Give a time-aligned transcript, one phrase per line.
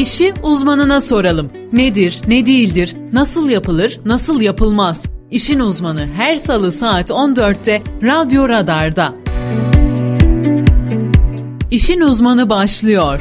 [0.00, 1.50] İşi uzmanına soralım.
[1.72, 5.02] Nedir, ne değildir, nasıl yapılır, nasıl yapılmaz?
[5.30, 9.14] İşin uzmanı her salı saat 14'te Radyo Radar'da.
[11.70, 13.20] İşin uzmanı başlıyor.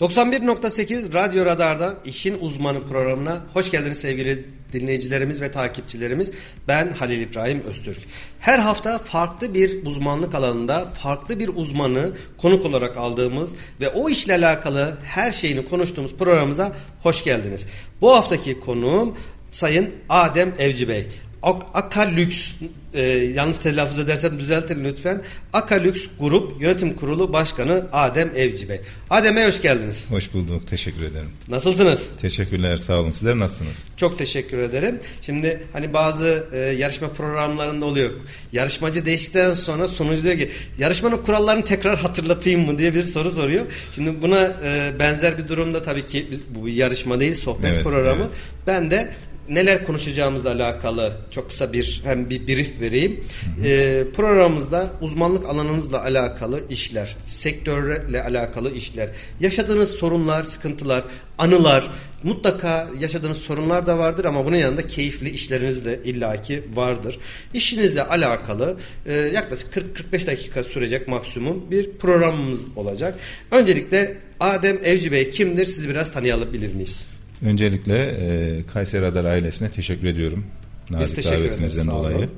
[0.00, 6.32] 91.8 Radyo Radar'da İşin Uzmanı programına hoş geldiniz sevgili dinleyicilerimiz ve takipçilerimiz.
[6.68, 7.98] Ben Halil İbrahim Öztürk.
[8.40, 14.34] Her hafta farklı bir uzmanlık alanında farklı bir uzmanı konuk olarak aldığımız ve o işle
[14.34, 17.66] alakalı her şeyini konuştuğumuz programımıza hoş geldiniz.
[18.00, 19.16] Bu haftaki konuğum
[19.50, 21.06] Sayın Adem Evci Bey.
[21.42, 22.52] Akalüks
[22.94, 23.02] e,
[23.34, 25.22] yalnız telaffuz edersem düzeltin lütfen.
[25.52, 28.80] Akalüks Grup Yönetim Kurulu Başkanı Adem Evci Bey.
[29.10, 30.10] Adem Bey hoş geldiniz.
[30.10, 30.68] Hoş bulduk.
[30.68, 31.30] Teşekkür ederim.
[31.48, 32.10] Nasılsınız?
[32.20, 32.76] Teşekkürler.
[32.76, 33.10] Sağ olun.
[33.10, 33.88] Sizler nasılsınız?
[33.96, 35.00] Çok teşekkür ederim.
[35.22, 38.10] Şimdi hani bazı e, yarışma programlarında oluyor.
[38.52, 43.64] Yarışmacı değiştikten sonra sonucu diyor ki yarışmanın kurallarını tekrar hatırlatayım mı diye bir soru soruyor.
[43.94, 48.22] Şimdi buna e, benzer bir durumda tabii ki biz, bu yarışma değil sohbet evet, programı.
[48.22, 48.32] Evet.
[48.66, 49.10] Ben de
[49.50, 53.24] neler konuşacağımızla alakalı çok kısa bir hem bir brief vereyim.
[53.64, 61.04] E, programımızda uzmanlık alanınızla alakalı işler, sektörle alakalı işler, yaşadığınız sorunlar, sıkıntılar,
[61.38, 61.90] anılar,
[62.22, 67.18] mutlaka yaşadığınız sorunlar da vardır ama bunun yanında keyifli işleriniz de illaki vardır.
[67.54, 69.74] İşinizle alakalı e, yaklaşık
[70.12, 73.18] 40-45 dakika sürecek maksimum bir programımız olacak.
[73.50, 75.66] Öncelikle Adem Evci Bey kimdir?
[75.66, 77.19] Sizi biraz tanıyabilir miyiz?
[77.42, 80.44] Öncelikle e, Kayseri Radar ailesine teşekkür ediyorum.
[80.90, 82.28] Nazik Biz davetinizden dolayı.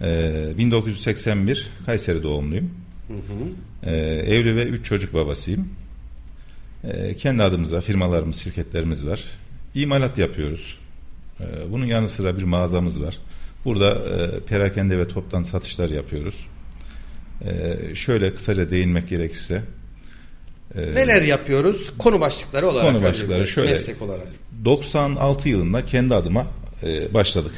[0.00, 2.70] E, 1981 Kayseri doğumluyum.
[3.08, 3.90] Hı hı.
[3.90, 5.68] E, evli ve üç çocuk babasıyım.
[6.84, 9.24] E, kendi adımıza firmalarımız, şirketlerimiz var.
[9.74, 10.78] İmalat yapıyoruz.
[11.40, 13.18] E, bunun yanı sıra bir mağazamız var.
[13.64, 16.46] Burada e, perakende ve toptan satışlar yapıyoruz.
[17.44, 19.62] E, şöyle kısaca değinmek gerekirse
[20.76, 21.92] ee, Neler yapıyoruz?
[21.98, 22.92] Konu başlıkları olarak.
[22.92, 23.70] Konu başlıkları şöyle.
[23.70, 24.26] Meslek olarak.
[24.64, 26.46] 96 yılında kendi adıma
[26.82, 27.52] e, başladık.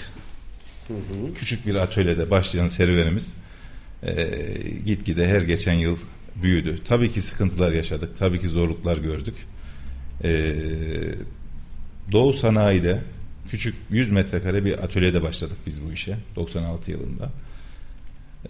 [0.88, 1.34] Hı hı.
[1.34, 3.32] Küçük bir atölyede başlayan serüvenimiz
[4.02, 4.28] e,
[4.86, 5.96] gitgide her geçen yıl
[6.42, 6.78] büyüdü.
[6.88, 8.18] Tabii ki sıkıntılar yaşadık.
[8.18, 9.34] Tabii ki zorluklar gördük.
[10.24, 10.54] E,
[12.12, 13.00] Doğu Sanayi'de
[13.50, 17.30] küçük 100 metrekare bir atölyede başladık biz bu işe 96 yılında.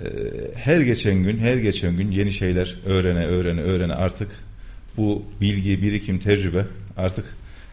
[0.00, 0.06] E,
[0.54, 4.45] her geçen gün, her geçen gün yeni şeyler öğrene, öğrene, öğrene artık
[4.96, 7.24] bu bilgi, birikim, tecrübe artık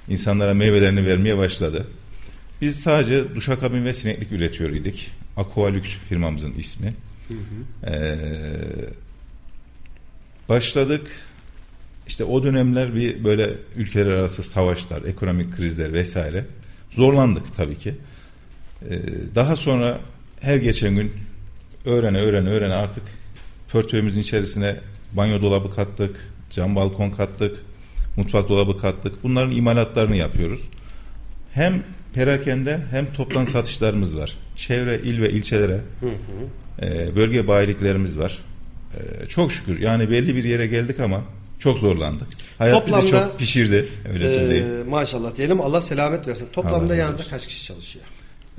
[0.09, 1.87] insanlara meyvelerini vermeye başladı.
[2.61, 5.11] Biz sadece duşakabin ve sineklik üretiyor idik.
[5.37, 6.93] Aqualux firmamızın ismi.
[7.27, 7.91] Hı hı.
[7.91, 8.17] Ee,
[10.49, 11.07] başladık.
[12.07, 16.45] İşte o dönemler bir böyle ülkeler arası savaşlar, ekonomik krizler vesaire.
[16.89, 17.95] Zorlandık tabii ki.
[18.89, 18.99] Ee,
[19.35, 19.99] daha sonra
[20.41, 21.11] her geçen gün
[21.85, 23.03] öğrene öğrene öğrene artık
[23.71, 24.75] portföyümüzün içerisine
[25.13, 27.63] banyo dolabı kattık, cam balkon kattık,
[28.17, 29.23] mutfak dolabı kattık.
[29.23, 30.61] Bunların imalatlarını yapıyoruz.
[31.53, 31.83] Hem
[32.13, 34.37] perakende hem toptan satışlarımız var.
[34.55, 35.81] Çevre il ve ilçelere
[36.81, 38.37] E, bölge bayiliklerimiz var.
[38.97, 41.21] E, çok şükür yani belli bir yere geldik ama
[41.59, 42.27] çok zorlandık.
[42.57, 44.89] Hayat Toplamda, bizi çok pişirdi öyle e, söyleyeyim.
[44.89, 46.47] Maşallah diyelim Allah selamet versin.
[46.53, 48.05] Toplamda yanınızda kaç kişi çalışıyor?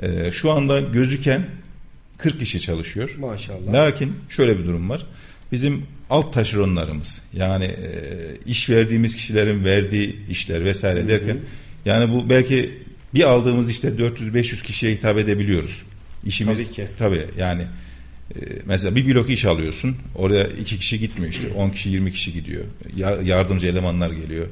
[0.02, 1.46] E, şu anda gözüken
[2.18, 3.14] 40 kişi çalışıyor.
[3.18, 3.72] Maşallah.
[3.72, 5.06] Lakin şöyle bir durum var.
[5.52, 7.90] Bizim alt taşeronlarımız yani e,
[8.46, 11.08] iş verdiğimiz kişilerin verdiği işler vesaire hı hı.
[11.08, 11.38] derken
[11.84, 12.70] yani bu belki
[13.14, 15.82] bir aldığımız işte 400-500 kişiye hitap edebiliyoruz.
[16.24, 16.86] İşimiz tabii ki.
[16.98, 17.62] Tabii yani
[18.34, 22.32] e, mesela bir blok iş alıyorsun oraya iki kişi gitmiyor işte 10 kişi 20 kişi
[22.32, 22.64] gidiyor.
[22.96, 24.46] Ya, yardımcı elemanlar geliyor.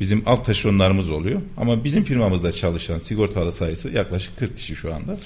[0.00, 5.16] Bizim alt taşeronlarımız oluyor ama bizim firmamızda çalışan sigortalı sayısı yaklaşık 40 kişi şu anda.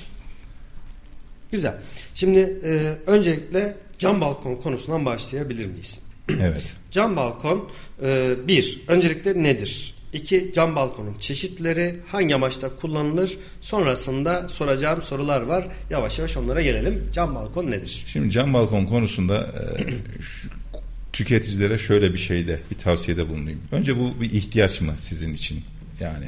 [1.52, 1.76] Güzel.
[2.14, 6.02] Şimdi e, öncelikle cam balkon konusundan başlayabilir miyiz?
[6.40, 6.62] Evet.
[6.90, 7.68] cam balkon
[8.02, 9.94] e, bir, öncelikle nedir?
[10.12, 13.38] İki, cam balkonun çeşitleri hangi amaçta kullanılır?
[13.60, 15.68] Sonrasında soracağım sorular var.
[15.90, 17.08] Yavaş yavaş onlara gelelim.
[17.12, 18.04] Cam balkon nedir?
[18.06, 19.90] Şimdi cam balkon konusunda e,
[20.22, 20.48] şu,
[21.12, 23.60] tüketicilere şöyle bir şeyde, bir tavsiyede bulunayım.
[23.72, 25.60] Önce bu bir ihtiyaç mı sizin için?
[26.00, 26.26] Yani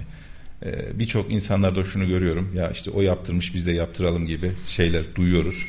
[0.64, 2.52] e, birçok insanlarda şunu görüyorum.
[2.56, 5.66] Ya işte o yaptırmış biz de yaptıralım gibi şeyler duyuyoruz.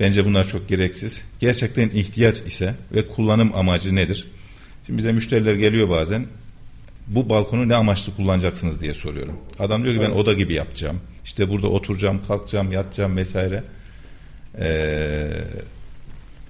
[0.00, 1.24] Bence bunlar çok gereksiz.
[1.40, 4.28] Gerçekten ihtiyaç ise ve kullanım amacı nedir?
[4.86, 6.26] Şimdi bize müşteriler geliyor bazen.
[7.06, 9.36] Bu balkonu ne amaçlı kullanacaksınız diye soruyorum.
[9.58, 11.00] Adam diyor ki ben oda gibi yapacağım.
[11.24, 13.64] İşte burada oturacağım, kalkacağım, yatacağım vesaire.
[14.60, 15.30] Ee,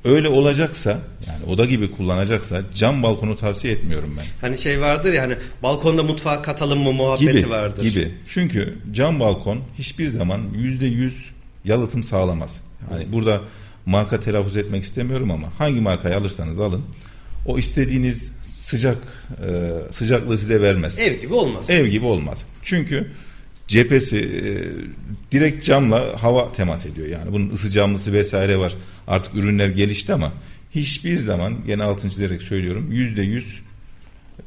[0.04, 0.90] öyle olacaksa
[1.26, 4.24] yani oda gibi kullanacaksa cam balkonu tavsiye etmiyorum ben.
[4.40, 7.82] Hani şey vardır ya hani balkonda mutfağa katalım mı muhabbeti gibi, vardır.
[7.82, 8.12] Gibi.
[8.28, 11.30] Çünkü cam balkon hiçbir zaman yüzde yüz
[11.64, 12.60] yalıtım sağlamaz.
[12.88, 13.42] Hani burada
[13.86, 16.84] marka telaffuz etmek istemiyorum ama hangi markayı alırsanız alın
[17.46, 18.98] o istediğiniz sıcak
[19.48, 20.98] e, sıcaklığı size vermez.
[20.98, 21.70] Ev gibi olmaz.
[21.70, 22.46] Ev gibi olmaz.
[22.62, 23.10] Çünkü
[23.68, 24.42] cephesi e,
[25.32, 27.06] direkt camla hava temas ediyor.
[27.06, 28.74] Yani bunun ısı camlısı vesaire var.
[29.06, 30.32] Artık ürünler gelişti ama
[30.74, 33.60] hiçbir zaman gene altını çizerek söylüyorum yüzde yüz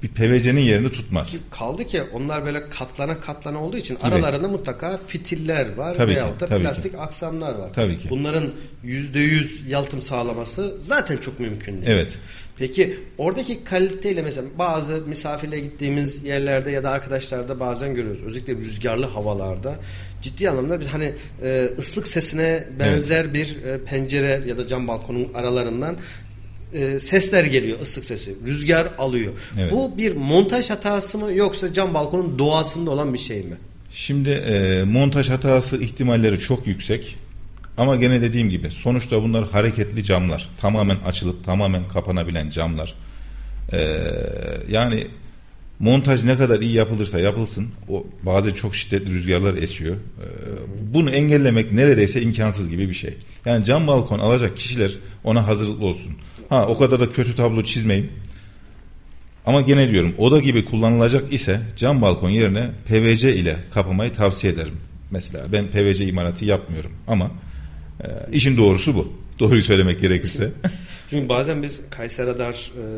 [0.03, 1.35] bir PVC'nin yerini tutmaz.
[1.51, 4.07] Kaldı ki onlar böyle katlana katlana olduğu için Gibi.
[4.07, 6.97] aralarında mutlaka fitiller var tabii veyahut da tabii plastik ki.
[6.97, 7.73] aksamlar var.
[7.73, 8.09] Tabii ki.
[8.09, 8.51] Bunların
[8.83, 11.87] yüzde yüz yalıtım sağlaması zaten çok mümkün değil.
[11.87, 12.17] Evet.
[12.57, 18.21] Peki oradaki kaliteyle mesela bazı misafirle gittiğimiz yerlerde ya da arkadaşlarda bazen görüyoruz.
[18.23, 19.75] Özellikle rüzgarlı havalarda
[20.21, 21.13] ciddi anlamda bir hani
[21.43, 23.33] e, ıslık sesine benzer evet.
[23.33, 25.97] bir e, pencere ya da cam balkonun aralarından
[26.73, 28.35] e, sesler geliyor ıslık sesi.
[28.45, 29.33] Rüzgar alıyor.
[29.59, 29.71] Evet.
[29.71, 33.55] Bu bir montaj hatası mı yoksa cam balkonun doğasında olan bir şey mi?
[33.91, 37.17] Şimdi e, montaj hatası ihtimalleri çok yüksek.
[37.77, 40.49] Ama gene dediğim gibi sonuçta bunlar hareketli camlar.
[40.61, 42.95] Tamamen açılıp tamamen kapanabilen camlar.
[43.73, 43.97] Ee,
[44.69, 45.07] yani
[45.79, 49.95] montaj ne kadar iyi yapılırsa yapılsın o bazı çok şiddetli rüzgarlar esiyor.
[49.95, 50.27] Ee,
[50.93, 53.13] bunu engellemek neredeyse imkansız gibi bir şey.
[53.45, 54.91] Yani cam balkon alacak kişiler
[55.23, 56.13] ona hazırlıklı olsun.
[56.51, 58.11] Ha o kadar da kötü tablo çizmeyeyim.
[59.45, 64.73] Ama gene diyorum oda gibi kullanılacak ise cam balkon yerine PVC ile kapamayı tavsiye ederim.
[65.11, 67.31] Mesela ben PVC imalatı yapmıyorum ama
[68.03, 69.13] e, işin doğrusu bu.
[69.39, 70.51] Doğruyu söylemek gerekirse.
[71.09, 72.53] Çünkü bazen biz Kayseri Radar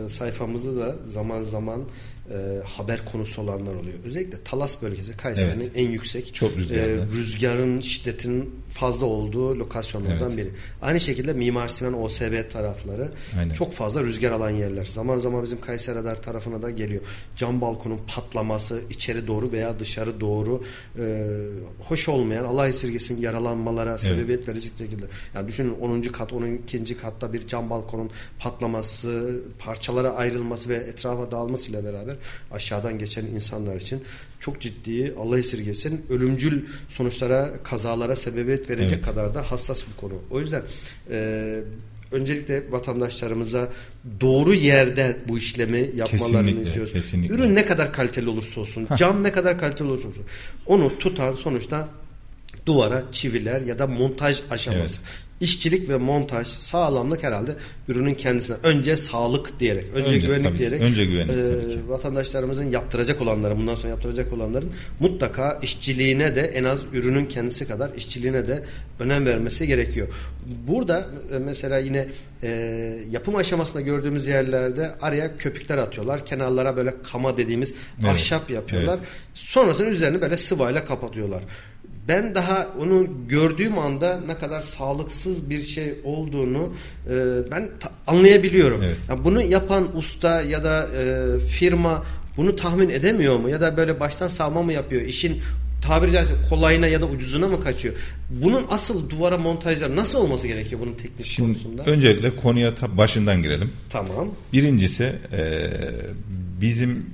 [0.06, 1.82] e, sayfamızda da zaman zaman
[2.30, 3.96] e, haber konusu olanlar oluyor.
[4.06, 5.72] Özellikle Talas bölgesi Kayseri'nin evet.
[5.76, 10.38] en yüksek Çok e, rüzgarın şiddetinin fazla olduğu lokasyonlardan evet.
[10.38, 10.52] biri.
[10.82, 13.54] Aynı şekilde Mimar Sinan OSB tarafları Aynen.
[13.54, 14.86] çok fazla rüzgar alan yerler.
[14.86, 17.02] Zaman zaman bizim Kayseri Radar tarafına da geliyor.
[17.36, 20.64] Cam balkonun patlaması içeri doğru veya dışarı doğru
[21.00, 21.26] e,
[21.80, 24.48] hoş olmayan Allah esirgesin yaralanmalara sebebiyet evet.
[24.48, 25.06] verecek şekilde.
[25.36, 26.02] Yani düşünün 10.
[26.02, 26.98] kat 12.
[26.98, 32.16] katta bir cam balkonun patlaması, parçalara ayrılması ve etrafa dağılması ile beraber
[32.52, 34.04] aşağıdan geçen insanlar için
[34.44, 39.06] çok ciddi Allah esirgesin ölümcül sonuçlara, kazalara sebebiyet verecek evet.
[39.06, 40.14] kadar da hassas bir konu.
[40.32, 40.62] O yüzden
[41.12, 41.60] e,
[42.12, 43.70] öncelikle vatandaşlarımıza
[44.22, 46.94] doğru yerde bu işlemi yapmalarını kesinlikle, istiyoruz.
[46.94, 47.36] Kesinlikle.
[47.36, 50.26] Ürün ne kadar kaliteli olursa olsun, cam ne kadar kaliteli olursa olsun
[50.66, 51.90] onu tutan sonuçta
[52.66, 55.00] duvara çiviler ya da montaj aşaması.
[55.04, 57.52] Evet işçilik ve montaj, sağlamlık herhalde
[57.88, 58.58] ürünün kendisine.
[58.64, 60.82] Önce sağlık diyerek, önce, önce güvenlik diyerek.
[60.82, 61.80] Önce güvenlik e, tabii ki.
[61.88, 67.94] Vatandaşlarımızın yaptıracak olanları, bundan sonra yaptıracak olanların mutlaka işçiliğine de en az ürünün kendisi kadar
[67.96, 68.64] işçiliğine de
[69.00, 70.08] önem vermesi gerekiyor.
[70.68, 71.08] Burada
[71.46, 72.08] mesela yine
[72.44, 72.50] e,
[73.12, 76.26] yapım aşamasında gördüğümüz yerlerde araya köpükler atıyorlar.
[76.26, 78.14] Kenarlara böyle kama dediğimiz evet.
[78.14, 78.98] ahşap yapıyorlar.
[78.98, 79.08] Evet.
[79.34, 81.44] Sonrasında üzerini böyle sıvayla kapatıyorlar
[82.08, 86.74] ben daha onu gördüğüm anda ne kadar sağlıksız bir şey olduğunu
[87.10, 87.16] e,
[87.52, 87.70] ben
[88.08, 88.84] anlayabiliyorum.
[88.84, 88.98] Evet.
[89.10, 92.04] Yani bunu yapan usta ya da e, firma
[92.38, 93.50] bunu tahmin edemiyor mu?
[93.50, 95.02] Ya da böyle baştan savma mı yapıyor?
[95.02, 95.42] İşin
[95.82, 97.96] tabiri caizse kolayına ya da ucuzuna mı kaçıyor?
[98.30, 101.84] Bunun asıl duvara montajlar nasıl olması gerekiyor bunun teknik Şimdi, konusunda?
[101.84, 103.72] Öncelikle konuya başından girelim.
[103.90, 104.30] Tamam.
[104.54, 105.70] Birincisi e,
[106.62, 107.06] bizim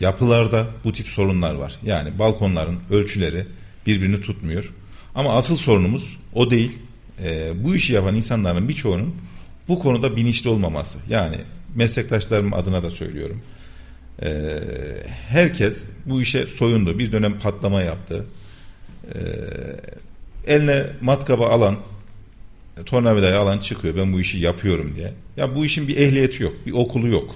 [0.00, 1.78] yapılarda bu tip sorunlar var.
[1.84, 3.46] Yani balkonların ölçüleri
[3.86, 4.72] birbirini tutmuyor.
[5.14, 6.78] Ama asıl sorunumuz o değil.
[7.24, 9.14] E, bu işi yapan insanların birçoğunun
[9.68, 10.98] bu konuda bilinçli olmaması.
[11.08, 11.36] Yani
[11.74, 13.42] meslektaşlarım adına da söylüyorum.
[14.22, 14.60] E,
[15.28, 16.98] herkes bu işe soyundu.
[16.98, 18.26] Bir dönem patlama yaptı.
[19.14, 19.18] E,
[20.46, 21.76] eline matkaba alan
[22.86, 25.12] tornavidayı alan çıkıyor ben bu işi yapıyorum diye.
[25.36, 27.34] Ya bu işin bir ehliyeti yok, bir okulu yok.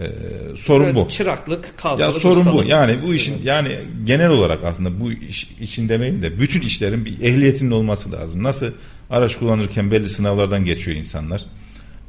[0.00, 0.10] Ee,
[0.56, 1.08] sorun evet, bu.
[1.08, 2.14] Çıraklık, kalfalık.
[2.14, 2.64] Ya sorun bu.
[2.64, 7.20] Yani bu işin yani genel olarak aslında bu iş için demeyeyim de bütün işlerin bir
[7.22, 8.42] ehliyetinin olması lazım.
[8.42, 8.72] Nasıl
[9.10, 11.44] araç kullanırken belli sınavlardan geçiyor insanlar.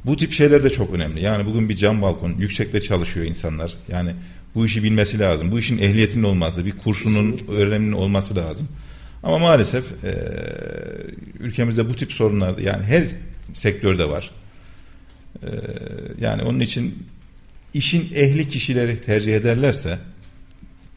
[0.04, 1.22] Bu tip şeyler de çok önemli.
[1.22, 3.72] Yani bugün bir cam balkon yüksekte çalışıyor insanlar.
[3.88, 4.14] Yani
[4.54, 5.50] bu işi bilmesi lazım.
[5.50, 8.68] Bu işin ehliyetinin olması, bir kursunun öğreniminin olması lazım.
[9.22, 10.14] Ama maalesef e,
[11.40, 13.04] ülkemizde bu tip sorunlar yani her
[13.54, 14.30] sektörde var.
[15.42, 15.48] E,
[16.20, 17.06] yani onun için
[17.74, 19.98] işin ehli kişileri tercih ederlerse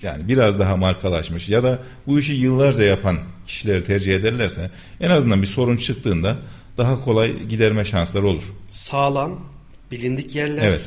[0.02, 3.18] yani biraz daha markalaşmış ya da bu işi yıllarca yapan
[3.48, 6.38] kişileri tercih ederlerse en azından bir sorun çıktığında
[6.78, 8.44] daha kolay giderme şansları olur.
[8.68, 9.40] Sağlam,
[9.92, 10.68] bilindik yerler.
[10.68, 10.82] Evet.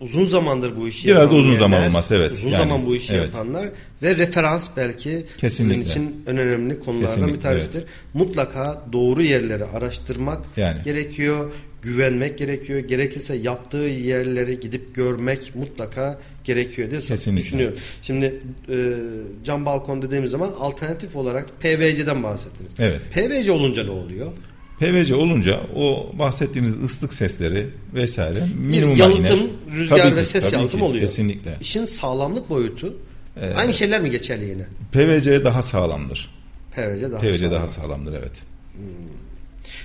[0.00, 2.32] Uzun zamandır bu işi Biraz da uzun yerler, zaman olması evet.
[2.32, 3.24] Uzun yani, zaman bu işi evet.
[3.24, 3.68] yapanlar
[4.02, 5.50] ve referans belki Kesinlikle.
[5.50, 7.78] sizin için en önemli konulardan Kesinlikle, bir tanesidir.
[7.78, 7.88] Evet.
[8.14, 10.82] Mutlaka doğru yerleri araştırmak yani.
[10.84, 11.52] gerekiyor
[11.84, 12.78] güvenmek gerekiyor.
[12.78, 17.42] Gerekirse yaptığı yerleri gidip görmek mutlaka gerekiyor diye Kesinlikle.
[17.44, 17.78] düşünüyorum.
[18.02, 18.76] Şimdi e,
[19.44, 22.72] cam balkon dediğimiz zaman alternatif olarak PVC'den bahsettiniz.
[22.78, 23.00] Evet.
[23.14, 24.32] PVC olunca ne oluyor?
[24.80, 29.76] PVC olunca o bahsettiğiniz ıslık sesleri vesaire minimum yalıtım, iner.
[29.76, 31.00] rüzgar Tabii ve ki, ses tabii yalıtım ki, oluyor.
[31.00, 31.56] Kesinlikle.
[31.60, 32.96] İşin sağlamlık boyutu
[33.56, 34.66] aynı şeyler mi geçerli yine?
[34.92, 36.30] PVC daha sağlamdır.
[36.76, 37.52] PVC daha PVC sağlam.
[37.52, 38.42] daha sağlamdır evet.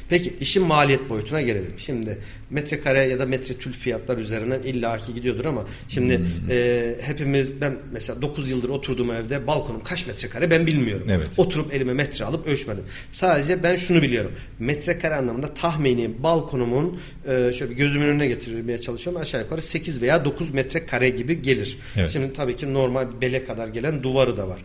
[0.10, 1.74] Peki işin maliyet boyutuna gelelim.
[1.78, 2.18] Şimdi
[2.50, 6.26] metrekare ya da metre tül fiyatlar üzerinden illaki gidiyordur ama şimdi Hmm.
[6.50, 11.08] e, hepimiz ben mesela 9 yıldır oturduğum evde balkonum kaç metrekare ben bilmiyorum.
[11.10, 11.28] Evet.
[11.38, 12.84] Oturup elime metre alıp ölçmedim.
[13.12, 14.32] Sadece ben şunu biliyorum.
[14.60, 19.22] Metrekare anlamında tahmini balkonumun e, şöyle bir gözümün önüne getirmeye çalışıyorum.
[19.22, 21.78] Aşağı yukarı 8 veya 9 metrekare gibi gelir.
[21.98, 22.12] Evet.
[22.12, 24.60] Şimdi tabii ki normal bele kadar gelen duvarı da var.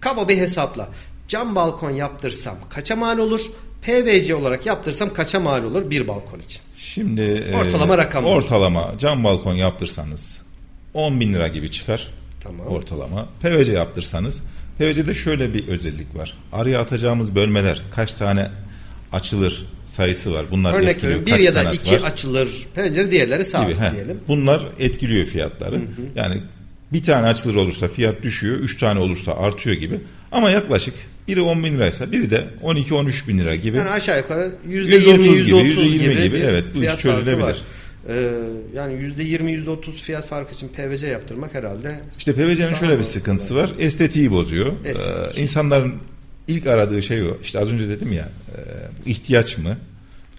[0.00, 0.88] Kaba bir hesapla
[1.28, 3.40] cam balkon yaptırsam kaça mal olur?
[3.82, 6.60] PVC olarak yaptırsam kaça mal olur bir balkon için?
[6.78, 8.30] Şimdi e, Ortalama rakam var.
[8.30, 10.42] Ortalama cam balkon yaptırsanız
[10.94, 12.06] 10 bin lira gibi çıkar.
[12.40, 12.66] Tamam.
[12.66, 13.28] Ortalama.
[13.42, 14.42] PVC yaptırsanız
[14.78, 16.34] PVC'de şöyle bir özellik var.
[16.52, 18.50] Araya atacağımız bölmeler kaç tane
[19.12, 20.44] açılır sayısı var.
[20.50, 21.26] Bunlar Örnek etkiliyor.
[21.26, 23.86] bir Kaç ya da iki var açılır pencere diğerleri sabit gibi.
[23.86, 23.92] He.
[23.92, 24.20] diyelim.
[24.28, 25.80] Bunlar etkiliyor fiyatları.
[26.14, 26.42] Yani
[26.92, 28.58] bir tane açılır olursa fiyat düşüyor.
[28.58, 30.00] Üç tane olursa artıyor gibi.
[30.32, 30.94] Ama yaklaşık
[31.28, 33.76] biri 10 bin liraysa biri de 12-13 bin lira gibi.
[33.76, 36.84] Yani aşağı yukarı yüzde 30 yirmi gibi, yüzde otuz %20 gibi, gibi, bir evet, bu
[36.84, 37.42] iş çözülebilir.
[37.42, 37.56] var.
[38.08, 38.30] Ee,
[38.74, 43.02] yani yüzde yirmi yüzde otuz fiyat farkı için PVC yaptırmak herhalde İşte PVC'nin şöyle bir
[43.02, 43.70] sıkıntısı var.
[43.78, 44.72] Estetiği bozuyor.
[44.84, 45.38] Estetik.
[45.38, 45.94] Ee, insanların
[46.48, 47.36] ilk aradığı şey o.
[47.42, 48.60] İşte az önce dedim ya e,
[49.06, 49.76] ihtiyaç mı?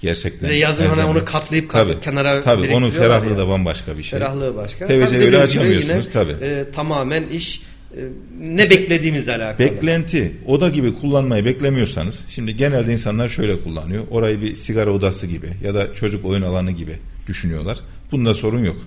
[0.01, 0.49] Gerçekten.
[0.49, 4.19] De yazın hani onu katlayıp katlayıp kenara Tabii onun ferahlığı da bambaşka bir şey.
[4.19, 4.87] ferahlığı başka.
[4.87, 6.31] Tabii öyle açamıyorsunuz, yine, tabii.
[6.31, 7.61] e, tamamen iş
[7.97, 7.99] e,
[8.41, 9.59] ne beklediğimizle alakalı.
[9.67, 14.03] Beklenti oda gibi kullanmayı beklemiyorsanız şimdi genelde insanlar şöyle kullanıyor.
[14.11, 16.93] Orayı bir sigara odası gibi ya da çocuk oyun alanı gibi
[17.27, 17.79] düşünüyorlar.
[18.11, 18.77] Bunda sorun yok.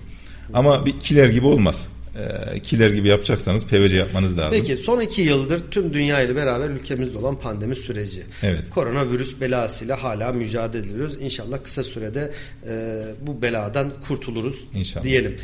[0.53, 1.87] Ama bir kiler gibi olmaz.
[2.15, 4.57] Ee, kiler gibi yapacaksanız PVC yapmanız lazım.
[4.61, 8.23] Peki son iki yıldır tüm dünya ile beraber ülkemizde olan pandemi süreci.
[8.43, 8.69] Evet.
[8.69, 11.17] Koronavirüs belasıyla hala mücadele ediyoruz.
[11.21, 12.31] İnşallah kısa sürede
[12.69, 15.03] e, bu beladan kurtuluruz İnşallah.
[15.03, 15.35] diyelim.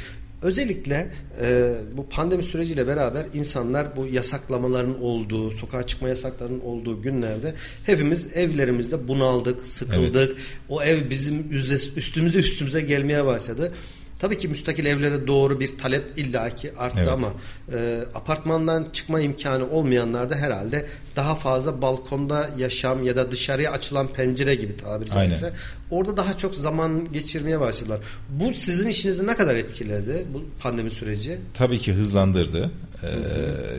[0.42, 1.12] Özellikle
[1.42, 7.54] e, bu pandemi süreciyle beraber insanlar bu yasaklamaların olduğu, sokağa çıkma yasaklarının olduğu günlerde
[7.86, 10.38] hepimiz evlerimizde bunaldık, sıkıldık.
[10.70, 13.74] O ev bizim üze- üstümüze üstümüze gelmeye başladı.
[14.22, 17.08] Tabii ki müstakil evlere doğru bir talep illaki arttı Evet.
[17.08, 17.34] ama
[17.74, 20.86] e, apartmandan çıkma imkanı olmayanlar da herhalde
[21.16, 25.54] daha fazla balkonda yaşam ya da dışarıya açılan pencere gibi tabiri caizse
[25.92, 28.00] orada daha çok zaman geçirmeye başladılar.
[28.30, 31.38] Bu sizin işinizi ne kadar etkiledi bu pandemi süreci?
[31.54, 32.72] Tabii ki hızlandırdı.
[33.04, 33.08] Ee,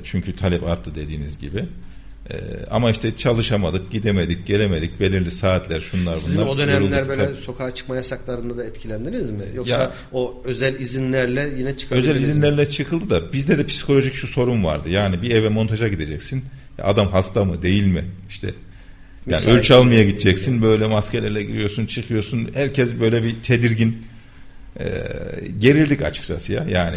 [0.05, 1.69] çünkü talep arttı dediğiniz gibi.
[2.33, 2.37] Ee,
[2.71, 5.01] ama işte çalışamadık, gidemedik, gelemedik.
[5.01, 6.47] Belirli saatler şunlar Sizin bunlar.
[6.47, 7.09] o dönemler yorulduk.
[7.09, 7.37] böyle Tabii.
[7.37, 9.43] sokağa çıkma yasaklarında da etkilendiniz mi?
[9.55, 12.31] Yoksa Ya- o özel izinlerle yine çıkabildiniz Özel mi?
[12.31, 14.89] izinlerle çıkıldı da bizde de psikolojik şu sorun vardı.
[14.89, 16.45] Yani bir eve montaja gideceksin.
[16.83, 18.05] Adam hasta mı değil mi?
[18.29, 18.47] İşte
[19.27, 20.07] yani Müsait ölçü almaya mi?
[20.11, 20.63] gideceksin.
[20.63, 22.51] Böyle maskelerle giriyorsun, çıkıyorsun.
[22.55, 24.03] Herkes böyle bir tedirgin.
[24.81, 24.85] Ee,
[25.59, 26.67] gerildik açıkçası ya.
[26.71, 26.97] Yani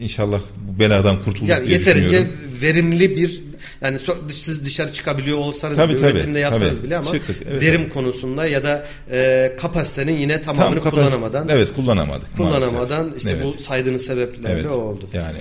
[0.00, 2.26] inşallah bu beladan kurtulduk Yani diye yeterince
[2.62, 3.42] verimli bir
[3.80, 3.98] yani
[4.30, 6.86] siz dışarı çıkabiliyor olsanız Tabii, bile, tabii, üretimde yapsanız tabii.
[6.86, 7.92] bile ama Çıktık, evet, verim evet.
[7.92, 12.36] konusunda ya da e, kapasitenin yine tamamını Tam kapasite- kullanamadan Evet kullanamadık.
[12.36, 13.16] kullanamadan maalesef.
[13.18, 14.70] işte Evet, bu saydığınız sebeplerle evet.
[14.70, 15.08] oldu.
[15.12, 15.36] Yani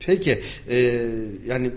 [0.00, 1.00] Peki e,
[1.46, 1.70] yani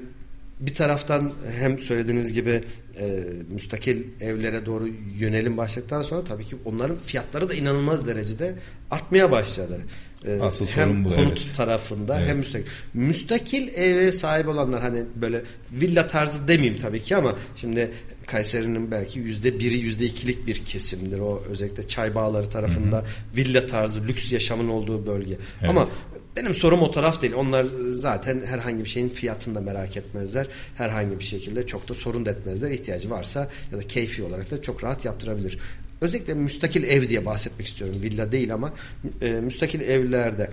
[0.59, 2.61] bir taraftan hem söylediğiniz gibi
[2.99, 4.87] e, müstakil evlere doğru
[5.19, 8.55] yönelim başladıktan sonra tabii ki onların fiyatları da inanılmaz derecede
[8.91, 9.79] artmaya başladı.
[10.27, 11.55] E, Asıl hem bu, konut evet.
[11.57, 12.29] tarafında Evet.
[12.29, 12.67] hem müstakil.
[12.93, 17.91] Müstakil eve sahip olanlar hani böyle villa tarzı demeyeyim tabii ki ama şimdi
[18.25, 24.07] Kayseri'nin belki yüzde biri yüzde ikilik bir kesimdir o özellikle çay bağları tarafında villa tarzı
[24.07, 25.37] lüks yaşamın olduğu bölge.
[25.61, 25.69] Evet.
[25.69, 25.87] Ama
[26.35, 27.33] benim sorum o taraf değil.
[27.33, 30.47] Onlar zaten herhangi bir şeyin fiyatını da merak etmezler.
[30.75, 32.71] Herhangi bir şekilde çok da sorun da etmezler.
[32.71, 35.59] İhtiyacı varsa ya da keyfi olarak da çok rahat yaptırabilir.
[36.01, 37.95] Özellikle müstakil ev diye bahsetmek istiyorum.
[38.01, 38.73] Villa değil ama
[39.21, 40.49] e, müstakil evlerde.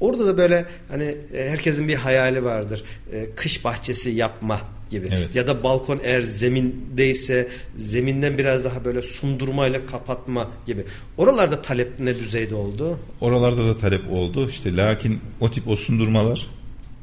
[0.00, 2.84] Orada da böyle hani e, herkesin bir hayali vardır.
[3.12, 4.60] E, kış bahçesi yapma
[4.90, 5.08] gibi.
[5.12, 5.34] Evet.
[5.34, 10.84] Ya da balkon eğer zemindeyse zeminden biraz daha böyle sundurmayla kapatma gibi.
[11.16, 12.98] Oralarda talep ne düzeyde oldu?
[13.20, 14.48] oralarda da talep oldu.
[14.48, 16.46] İşte lakin o tip osundurmalar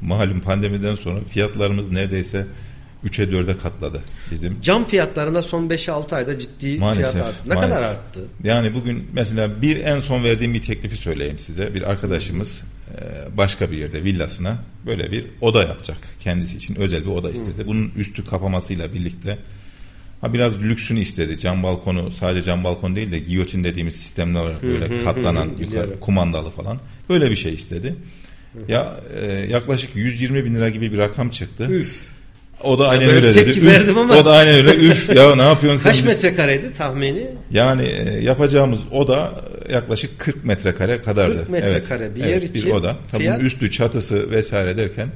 [0.02, 2.48] malum pandemiden sonra fiyatlarımız neredeyse
[3.06, 4.62] 3'e 4'e katladı bizim.
[4.62, 7.50] Cam fiyatlarında son 5-6 ayda ciddi Maalesef, fiyat arttı.
[7.50, 7.76] Ne maalesef.
[7.76, 8.20] kadar arttı?
[8.44, 11.74] Yani bugün mesela bir en son verdiğim bir teklifi söyleyeyim size.
[11.74, 15.98] Bir arkadaşımız e, başka bir yerde villasına böyle bir oda yapacak.
[16.20, 17.68] Kendisi için özel bir oda istedi.
[17.68, 19.38] Bunun üstü kapamasıyla birlikte
[20.22, 21.38] ha biraz lüksünü istedi.
[21.38, 24.56] Cam balkonu sadece cam balkon değil de giyotin dediğimiz sistemler var.
[24.62, 26.80] Böyle katlanan yukarı kumandalı falan.
[27.10, 27.96] Böyle bir şey istedi.
[28.68, 31.68] Ya e, yaklaşık 120 bin lira gibi bir rakam çıktı.
[31.70, 32.13] Üf.
[32.64, 33.68] O da aynen öyle tepki dedi.
[33.68, 34.76] verdim ama- O da aynen öyle.
[34.76, 35.92] Üf ya ne yapıyorsun sen?
[35.92, 37.28] Kaç metrekareydi tahmini?
[37.52, 39.32] Yani e, yapacağımız oda
[39.70, 41.38] yaklaşık 40 metrekare kadardı.
[41.38, 42.96] 40 metrekare bir yer evet, için bir oda.
[43.12, 43.42] Tabii fiyat?
[43.44, 45.10] üstü çatısı vesaire derken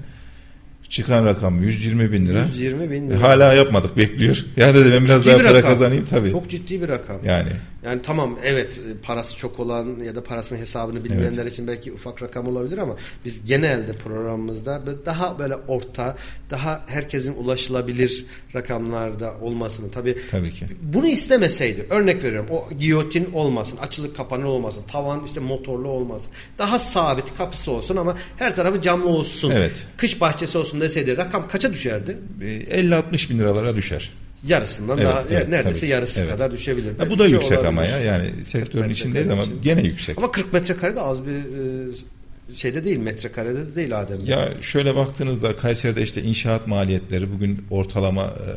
[0.89, 2.43] çıkan rakam 120 bin lira.
[2.43, 3.21] 120 bin E, lira.
[3.23, 4.45] Hala yapmadık bekliyor.
[4.57, 5.69] Ya dedim ben biraz Ciddi daha para rakam.
[5.71, 6.31] kazanayım tabii.
[6.31, 7.17] Çok ciddi bir rakam.
[7.25, 7.49] Yani
[7.83, 12.47] Yani tamam evet parası çok olan ya da parasının hesabını bilmeyenler için belki ufak rakam
[12.47, 16.17] olabilir ama biz genelde programımızda daha böyle orta,
[16.49, 20.65] daha herkesin ulaşılabilir rakamlarda olmasını tabii Tabii ki.
[20.81, 26.31] bunu istemeseydi örnek veriyorum o giyotin olmasın, açılık kapanır olmasın, tavan işte motorlu olmasın.
[26.57, 29.51] Daha sabit kapısı olsun ama her tarafı camlı olsun.
[29.51, 29.87] Evet.
[29.97, 32.17] Kış bahçesi olsun deseydi rakam kaça düşerdi?
[32.41, 34.13] e, 50-60 bin liralara düşer.
[34.43, 35.89] Yarısından Evet, daha evet, neredeyse tabii.
[35.89, 36.29] yarısı Evet.
[36.31, 36.99] kadar düşebilir.
[36.99, 39.61] Ya bu da Belki yüksek ama ya yani sektörün 40 içindeyiz ama için.
[39.61, 40.17] gene yüksek.
[40.17, 44.25] Ama 40 metrekare de az bir e, şeyde değil, metrekarede de değil Adem.
[44.25, 48.51] Ya şöyle baktığınızda Kayseri'de işte inşaat maliyetleri bugün ortalama e,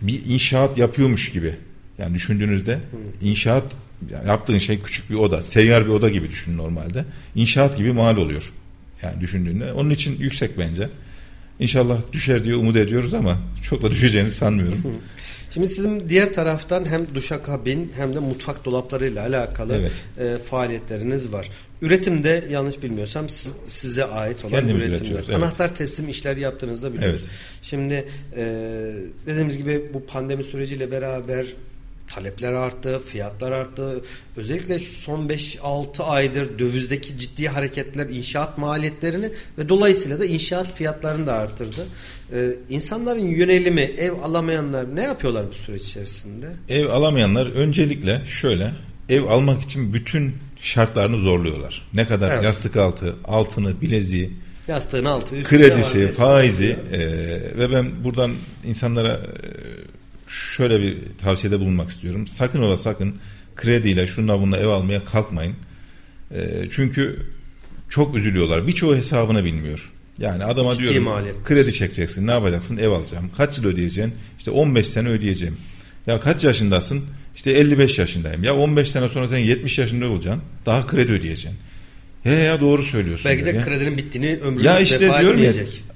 [0.00, 1.54] bir inşaat yapıyormuş gibi.
[1.98, 2.78] Yani düşündüğünüzde
[3.22, 3.64] inşaat
[4.10, 7.04] yani yaptığın şey küçük bir oda, seyyar bir oda gibi düşün normalde.
[7.34, 8.52] İnşaat gibi mal oluyor.
[9.02, 9.72] Yani düşündüğünde.
[9.72, 10.88] Onun için yüksek bence.
[11.60, 14.78] İnşallah düşer diye umut ediyoruz ama çok da düşeceğini sanmıyorum.
[15.50, 19.92] Şimdi sizin diğer taraftan hem duşakabin hem de mutfak dolaplarıyla alakalı Evet.
[20.18, 21.50] e, faaliyetleriniz var.
[21.82, 25.10] Üretimde yanlış bilmiyorsam siz- size ait olan Kendimiz üretimler.
[25.26, 25.30] evet.
[25.34, 27.20] Anahtar teslim işler yaptığınızda biliyoruz.
[27.24, 27.30] Evet.
[27.62, 28.04] Şimdi
[28.36, 28.44] e,
[29.26, 31.46] dediğimiz gibi bu pandemi süreciyle beraber
[32.06, 34.00] talepler arttı, fiyatlar arttı.
[34.36, 41.26] Özellikle şu son 5-6 aydır dövizdeki ciddi hareketler inşaat maliyetlerini ve dolayısıyla da inşaat fiyatlarını
[41.26, 41.86] da arttırdı.
[42.32, 46.46] Ee, insanların yönelimi, ev alamayanlar ne yapıyorlar bu süreç içerisinde?
[46.68, 48.72] Ev alamayanlar öncelikle şöyle
[49.08, 51.88] ev almak için bütün şartlarını zorluyorlar.
[51.94, 52.44] Ne kadar Evet.
[52.44, 54.32] yastık altı, altını, bileziği,
[54.68, 56.98] Yastığın altı, kredisi, faizi e,
[57.58, 58.32] ve ben buradan
[58.64, 59.20] insanlara e,
[60.26, 62.26] şöyle bir tavsiyede bulunmak istiyorum.
[62.26, 63.16] Sakın ola sakın
[63.56, 65.54] krediyle şunla bununla ev almaya kalkmayın.
[66.34, 67.26] E, çünkü
[67.88, 68.66] çok üzülüyorlar.
[68.66, 69.92] Birçoğu hesabını bilmiyor.
[70.18, 71.44] Yani adama Ciddi diyorum maliyet.
[71.44, 73.30] kredi çekeceksin ne yapacaksın ev alacağım.
[73.36, 74.14] Kaç yıl ödeyeceksin?
[74.38, 75.56] İşte 15 sene ödeyeceğim.
[76.06, 77.04] Ya kaç yaşındasın?
[77.34, 78.44] İşte 55 yaşındayım.
[78.44, 80.42] Ya 15 sene sonra sen 70 yaşında olacaksın.
[80.66, 81.58] Daha kredi ödeyeceksin.
[82.26, 83.30] He ya doğru söylüyorsun.
[83.30, 83.64] Belki de dedi.
[83.64, 85.52] kredinin bittiğini ömrünü Ya işte diyorum ya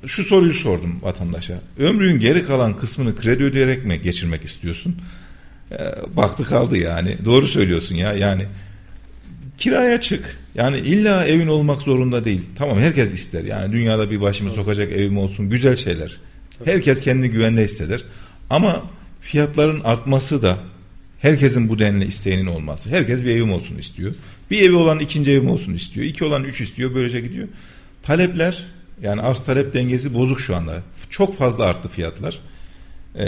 [0.06, 1.60] şu soruyu sordum vatandaşa.
[1.78, 4.96] Ömrün geri kalan kısmını kredi ödeyerek mi geçirmek istiyorsun?
[5.72, 5.76] Ee,
[6.16, 7.16] baktı kaldı yani.
[7.24, 8.12] Doğru söylüyorsun ya.
[8.12, 8.42] Yani
[9.58, 10.36] kiraya çık.
[10.54, 12.42] Yani illa evin olmak zorunda değil.
[12.56, 13.44] Tamam herkes ister.
[13.44, 15.50] Yani dünyada bir başımı sokacak evim olsun.
[15.50, 16.16] Güzel şeyler.
[16.64, 18.04] Herkes kendini güvende hisseder.
[18.50, 18.82] Ama
[19.20, 20.58] fiyatların artması da
[21.20, 22.90] herkesin bu denli isteğinin olması.
[22.90, 24.14] Herkes bir evim olsun istiyor.
[24.50, 26.06] Bir evi olan ikinci evim olsun istiyor.
[26.06, 26.94] İki olan üç istiyor.
[26.94, 27.48] Böylece gidiyor.
[28.02, 28.66] Talepler
[29.02, 30.82] yani arz talep dengesi bozuk şu anda.
[31.10, 32.38] Çok fazla arttı fiyatlar.
[33.18, 33.26] Ee,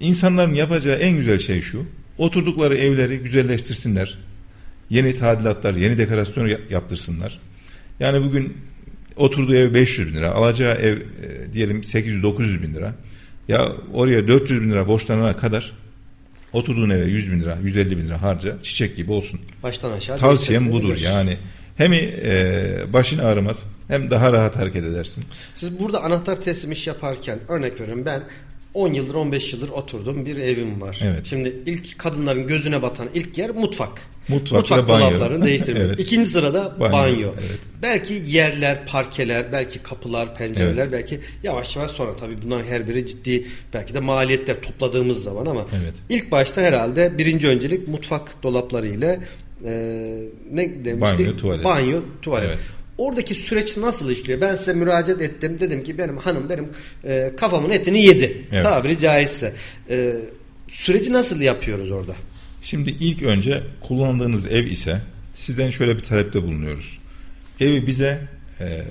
[0.00, 1.86] insanların yapacağı en güzel şey şu.
[2.18, 4.18] Oturdukları evleri güzelleştirsinler.
[4.90, 7.40] Yeni tadilatlar, yeni dekorasyon ya- yaptırsınlar.
[8.00, 8.56] Yani bugün
[9.16, 12.94] oturduğu ev 500 bin lira, alacağı ev e, diyelim 800-900 bin lira.
[13.48, 15.72] Ya oraya 400 bin lira borçlanana kadar
[16.54, 19.40] oturduğun eve 100 bin lira, 150 bin lira harca, çiçek gibi olsun.
[19.62, 21.36] Baştan aşağı Tavsiyem budur yani.
[21.76, 25.24] Hem e, başın ağrımaz hem daha rahat hareket edersin.
[25.54, 28.22] Siz burada anahtar teslim iş yaparken örnek veriyorum ben
[28.74, 31.00] 10 yıldır 15 yıldır oturdum bir evim var.
[31.04, 31.26] Evet.
[31.26, 34.02] Şimdi ilk kadınların gözüne batan ilk yer mutfak.
[34.28, 35.10] Mutfak banyo.
[35.10, 35.82] dolaplarını değiştirmek.
[35.82, 36.00] Evet.
[36.00, 36.92] İkinci sırada banyo.
[36.92, 37.58] Banyo, evet.
[37.82, 40.92] Belki yerler, parkeler, belki kapılar, pencereler, Evet.
[40.92, 45.66] belki yavaş yavaş sonra tabii bunların her biri ciddi belki de maliyetler topladığımız zaman ama
[45.82, 45.94] Evet.
[46.08, 49.20] ilk başta herhalde birinci öncelik mutfak dolapları ile
[49.66, 49.70] e,
[50.52, 51.18] ne demiştik?
[51.26, 51.64] Banyo, tuvalet.
[51.64, 52.48] Banyo, tuvalet.
[52.48, 52.58] Evet.
[52.98, 54.40] Oradaki süreç nasıl işliyor?
[54.40, 55.56] Ben size müracaat ettim.
[55.60, 56.68] Dedim ki benim hanım benim
[57.04, 58.46] e, kafamın etini yedi.
[58.52, 58.64] Evet.
[58.64, 59.52] Tabiri caizse.
[59.90, 60.12] E,
[60.68, 62.12] süreci nasıl yapıyoruz orada?
[62.64, 65.00] Şimdi ilk önce kullandığınız ev ise
[65.34, 66.98] sizden şöyle bir talepte bulunuyoruz.
[67.60, 68.28] Evi bize
[68.60, 68.84] e,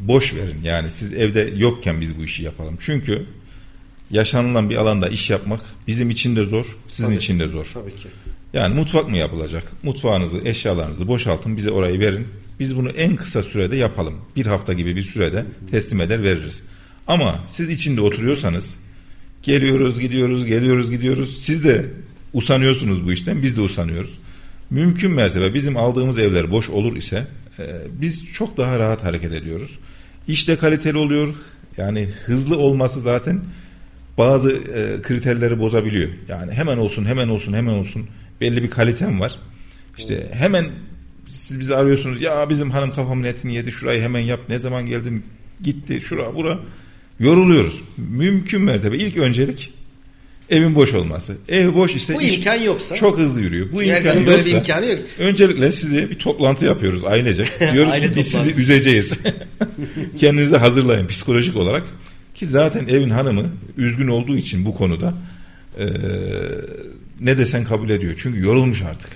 [0.00, 0.56] boş verin.
[0.64, 2.76] Yani siz evde yokken biz bu işi yapalım.
[2.80, 3.26] Çünkü
[4.10, 7.16] yaşanılan bir alanda iş yapmak bizim için de zor, sizin Tabii.
[7.16, 7.66] için de zor.
[7.74, 8.08] Tabii ki.
[8.52, 9.72] Yani mutfak mı yapılacak?
[9.82, 12.28] Mutfağınızı, eşyalarınızı boşaltın, bize orayı verin.
[12.60, 14.14] Biz bunu en kısa sürede yapalım.
[14.36, 16.62] Bir hafta gibi bir sürede teslim eder veririz.
[17.06, 18.74] Ama siz içinde oturuyorsanız
[19.42, 21.42] geliyoruz, gidiyoruz, geliyoruz, gidiyoruz.
[21.42, 21.86] Siz de
[22.32, 24.18] usanıyorsunuz bu işten, biz de usanıyoruz.
[24.70, 27.26] Mümkün mertebe bizim aldığımız evler boş olur ise
[27.58, 27.64] e,
[28.00, 29.78] biz çok daha rahat hareket ediyoruz.
[30.28, 31.34] İşte kaliteli oluyor.
[31.76, 33.40] Yani hızlı olması zaten
[34.18, 36.08] bazı e, kriterleri bozabiliyor.
[36.28, 38.06] Yani hemen olsun, hemen olsun, hemen olsun.
[38.40, 39.38] Belli bir kalitem var.
[39.98, 40.66] İşte hemen
[41.26, 42.22] siz bizi arıyorsunuz.
[42.22, 43.72] Ya bizim hanım kafamın etini yedi.
[43.72, 44.40] Şurayı hemen yap.
[44.48, 45.24] Ne zaman geldin?
[45.62, 46.58] gitti şura bura
[47.20, 47.82] yoruluyoruz.
[47.96, 49.72] Mümkün mertebe ilk öncelik
[50.50, 51.36] evin boş olması.
[51.48, 53.66] Ev boş ise Bu iş imkan yoksa- çok hızlı yürüyor.
[53.72, 54.98] Bu imkan böyle yoksa bir imkanı yok.
[55.18, 57.48] öncelikle size bir toplantı yapıyoruz ailecek.
[57.72, 59.12] Diyoruz Aile ki biz sizi üzeceğiz.
[60.18, 61.82] Kendinizi hazırlayın psikolojik olarak.
[62.34, 65.14] Ki zaten evin hanımı üzgün olduğu için bu konuda
[65.78, 65.86] eee,
[67.20, 68.14] ne desen kabul ediyor.
[68.22, 69.10] Çünkü yorulmuş artık.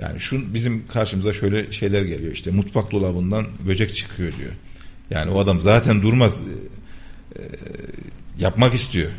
[0.00, 4.52] Yani şu bizim karşımıza şöyle şeyler geliyor işte mutfak dolabından böcek çıkıyor diyor.
[5.10, 6.40] Yani o adam zaten durmaz
[7.38, 7.44] eee,
[8.38, 9.10] yapmak istiyor.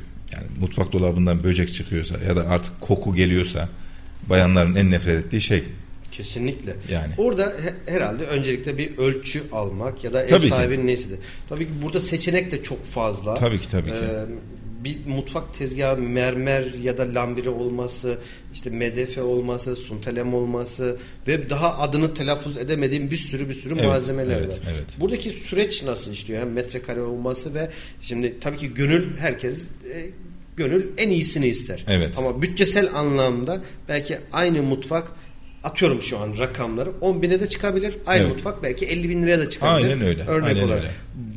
[0.61, 3.69] Mutfak dolabından böcek çıkıyorsa ya da artık koku geliyorsa
[4.29, 5.63] bayanların en nefret ettiği şey.
[6.11, 6.75] Kesinlikle.
[6.91, 7.13] Yani.
[7.17, 10.47] Orada he- herhalde öncelikle bir ölçü almak ya da ev Tabii ki.
[10.47, 11.15] sahibinin neyse de.
[11.49, 13.33] Tabii ki burada seçenek de çok fazla.
[13.35, 13.95] Tabii ki, tabii ki.
[13.95, 14.25] Ee,
[14.83, 18.17] bir mutfak tezgahı mermer ya da lambire olması,
[18.53, 23.85] işte medefe olması, suntelem olması ve daha adını telaffuz edemediğim bir sürü bir sürü Evet,
[23.85, 24.57] malzemeler evet, var.
[24.71, 24.85] evet.
[24.99, 26.41] Buradaki süreç nasıl işliyor?
[26.41, 27.69] Hem metrekare olması ve
[28.01, 30.05] şimdi tabii ki gönül herkes e,
[30.57, 31.85] gönül en iyisini ister.
[31.87, 32.17] Evet.
[32.17, 35.07] Ama bütçesel anlamda belki aynı mutfak
[35.63, 37.93] atıyorum şu an rakamları 10 bine de çıkabilir.
[38.07, 38.31] Aynı Evet.
[38.35, 39.85] mutfak belki 50 bin liraya da çıkabilir.
[39.89, 40.79] Aynen öyle, Örnek aynen olarak.
[40.83, 40.91] öyle.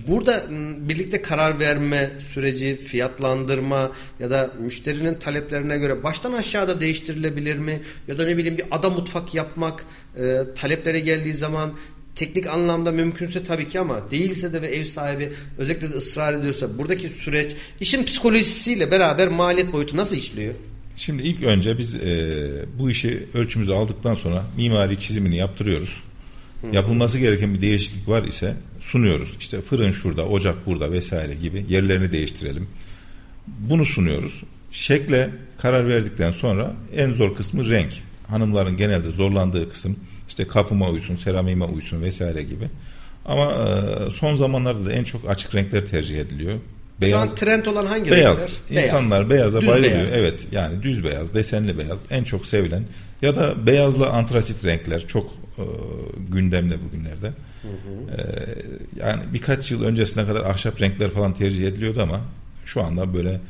[0.08, 7.56] Burada m, birlikte karar verme süreci, fiyatlandırma ya da müşterinin taleplerine göre baştan aşağıda değiştirilebilir
[7.56, 7.80] mi?
[8.08, 9.84] Ya da ne bileyim bir ada mutfak yapmak
[10.16, 11.72] e, taleplere geldiği zaman
[12.20, 16.78] teknik anlamda mümkünse tabii ki ama değilse de ve ev sahibi özellikle de ısrar ediyorsa
[16.78, 20.54] buradaki süreç işin psikolojisiyle beraber maliyet boyutu nasıl işliyor?
[20.96, 26.00] Şimdi ilk önce biz e, bu işi ölçümüzü aldıktan sonra mimari çizimini yaptırıyoruz.
[26.72, 29.36] Yapılması gereken bir değişiklik var ise sunuyoruz.
[29.40, 32.68] İşte fırın şurada, ocak burada vesaire gibi yerlerini değiştirelim.
[33.46, 34.42] Bunu sunuyoruz.
[34.70, 37.92] Şekle karar verdikten sonra en zor kısmı renk.
[38.28, 39.96] Hanımların genelde zorlandığı kısım
[40.40, 42.68] işte kapıma uysun, seramiğime uysun vesaire gibi.
[43.24, 46.54] Ama e, son zamanlarda da en çok açık renkler tercih ediliyor.
[47.02, 48.52] Şu an trend olan hangi Beyaz.
[48.52, 48.82] renkler?
[48.82, 49.94] İnsanlar beyaza Düz bayılıyor.
[49.94, 50.14] beyaz.
[50.14, 52.84] Evet yani düz beyaz, desenli beyaz en çok sevilen
[53.22, 55.64] ya da beyazla antrasit renkler çok e,
[56.28, 57.32] gündemde bugünlerde.
[58.16, 58.20] E,
[59.00, 62.20] yani birkaç yıl öncesine kadar ahşap renkler falan tercih ediliyordu ama
[62.64, 63.40] şu anda böyle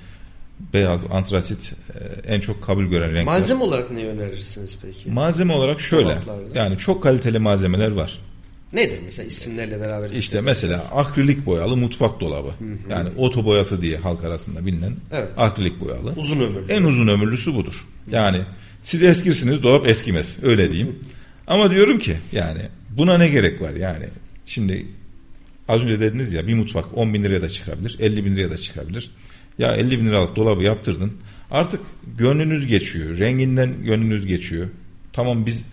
[0.73, 3.25] beyaz, antrasit e, en çok kabul gören renkler.
[3.25, 5.11] Malzeme olarak ne önerirsiniz peki?
[5.11, 6.05] Malzeme olarak şöyle.
[6.05, 6.59] Dolaplarda.
[6.59, 8.19] Yani çok kaliteli malzemeler var.
[8.73, 10.11] Nedir mesela isimlerle beraber?
[10.11, 12.51] İşte mesela akrilik boyalı mutfak dolabı.
[12.91, 15.29] Yani oto boyası diye halk arasında bilinen Evet.
[15.37, 16.13] akrilik boyalı.
[16.17, 16.73] Uzun ömürlü.
[16.73, 17.75] En uzun ömürlüsü budur.
[18.11, 18.39] Yani
[18.83, 20.37] siz eskirsiniz dolap eskimez.
[20.43, 20.99] Öyle diyeyim.
[21.47, 24.05] Ama diyorum ki yani buna ne gerek var yani.
[24.47, 24.87] Şimdi
[25.69, 27.97] az önce dediniz ya bir mutfak 10 bin liraya da çıkabilir.
[28.01, 29.11] 50 bin liraya da çıkabilir.
[29.61, 31.13] Ya 50 bin liralık dolabı yaptırdın.
[31.51, 31.81] Artık
[32.19, 33.19] gönlünüz geçiyor.
[33.19, 34.69] Renginden gönlünüz geçiyor.
[35.13, 35.65] Tamam biz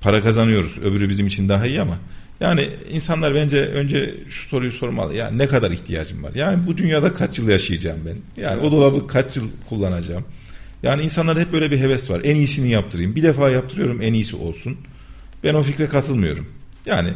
[0.00, 0.78] para kazanıyoruz.
[0.78, 1.98] Öbürü bizim için daha iyi ama
[2.40, 5.14] yani insanlar bence önce şu soruyu sormalı.
[5.14, 6.34] Ya ne kadar ihtiyacım var?
[6.34, 8.42] Yani bu dünyada kaç yıl yaşayacağım ben?
[8.42, 10.24] Yani o dolabı kaç yıl kullanacağım?
[10.82, 12.20] Yani insanlarda hep böyle bir heves var.
[12.24, 13.16] En iyisini yaptırayım.
[13.16, 14.76] Bir defa yaptırıyorum en iyisi olsun.
[15.44, 16.46] Ben o fikre katılmıyorum.
[16.86, 17.10] Yani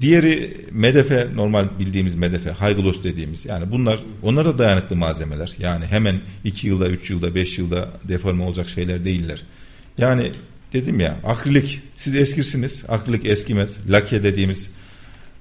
[0.00, 5.52] diğeri medefe normal bildiğimiz medefe hayglos dediğimiz yani bunlar onlar da dayanıklı malzemeler.
[5.58, 9.42] Yani hemen 2 yılda 3 yılda 5 yılda deforme olacak şeyler değiller.
[9.98, 10.30] Yani
[10.72, 13.90] dedim ya akrilik siz eskirsiniz akrilik eskimez.
[13.90, 14.70] Lake dediğimiz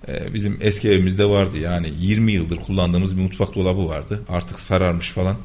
[0.07, 4.21] e, bizim eski evimizde vardı yani 20 yıldır kullandığımız bir mutfak dolabı vardı.
[4.29, 5.37] Artık sararmış falan.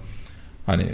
[0.67, 0.85] Hani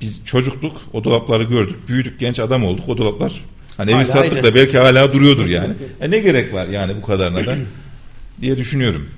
[0.00, 1.88] biz çocukluk o dolapları gördük.
[1.88, 3.44] Büyüdük genç adam olduk o dolaplar.
[3.80, 4.42] Hani evi sattık aynı.
[4.42, 5.74] da belki hala duruyordur yani.
[6.00, 7.56] E ne gerek var yani bu kadarına da
[8.40, 9.08] diye düşünüyorum.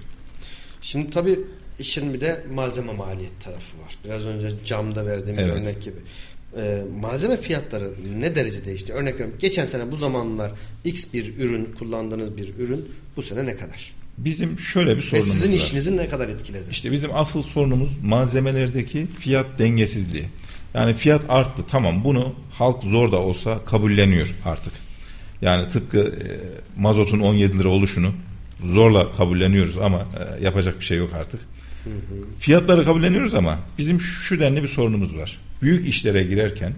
[0.82, 1.38] Şimdi tabii
[1.78, 3.96] işin bir de malzeme maliyet tarafı var.
[4.04, 5.56] Biraz önce camda verdiğim Evet.
[5.56, 5.96] örnek gibi.
[6.56, 8.92] Ee, malzeme fiyatları ne derece değişti?
[8.92, 9.34] Örnek veriyorum.
[9.38, 10.52] Geçen sene bu zamanlar
[10.84, 13.92] X bir ürün kullandığınız bir ürün bu sene ne kadar?
[14.18, 15.56] Bizim şöyle bir Ve sorunumuz sizin var.
[15.56, 16.64] işinizi ne kadar etkiledi?
[16.70, 20.24] İşte bizim asıl sorunumuz malzemelerdeki fiyat dengesizliği.
[20.74, 24.72] Yani fiyat arttı tamam bunu halk zor da olsa kabulleniyor artık.
[25.42, 26.24] Yani tıpkı e,
[26.80, 28.12] mazotun 17 lira oluşunu
[28.64, 31.40] zorla kabulleniyoruz ama e, yapacak bir şey yok artık.
[32.38, 35.38] Fiyatları kabulleniyoruz ama bizim şu denli bir sorunumuz var.
[35.62, 36.72] Büyük işlere girerken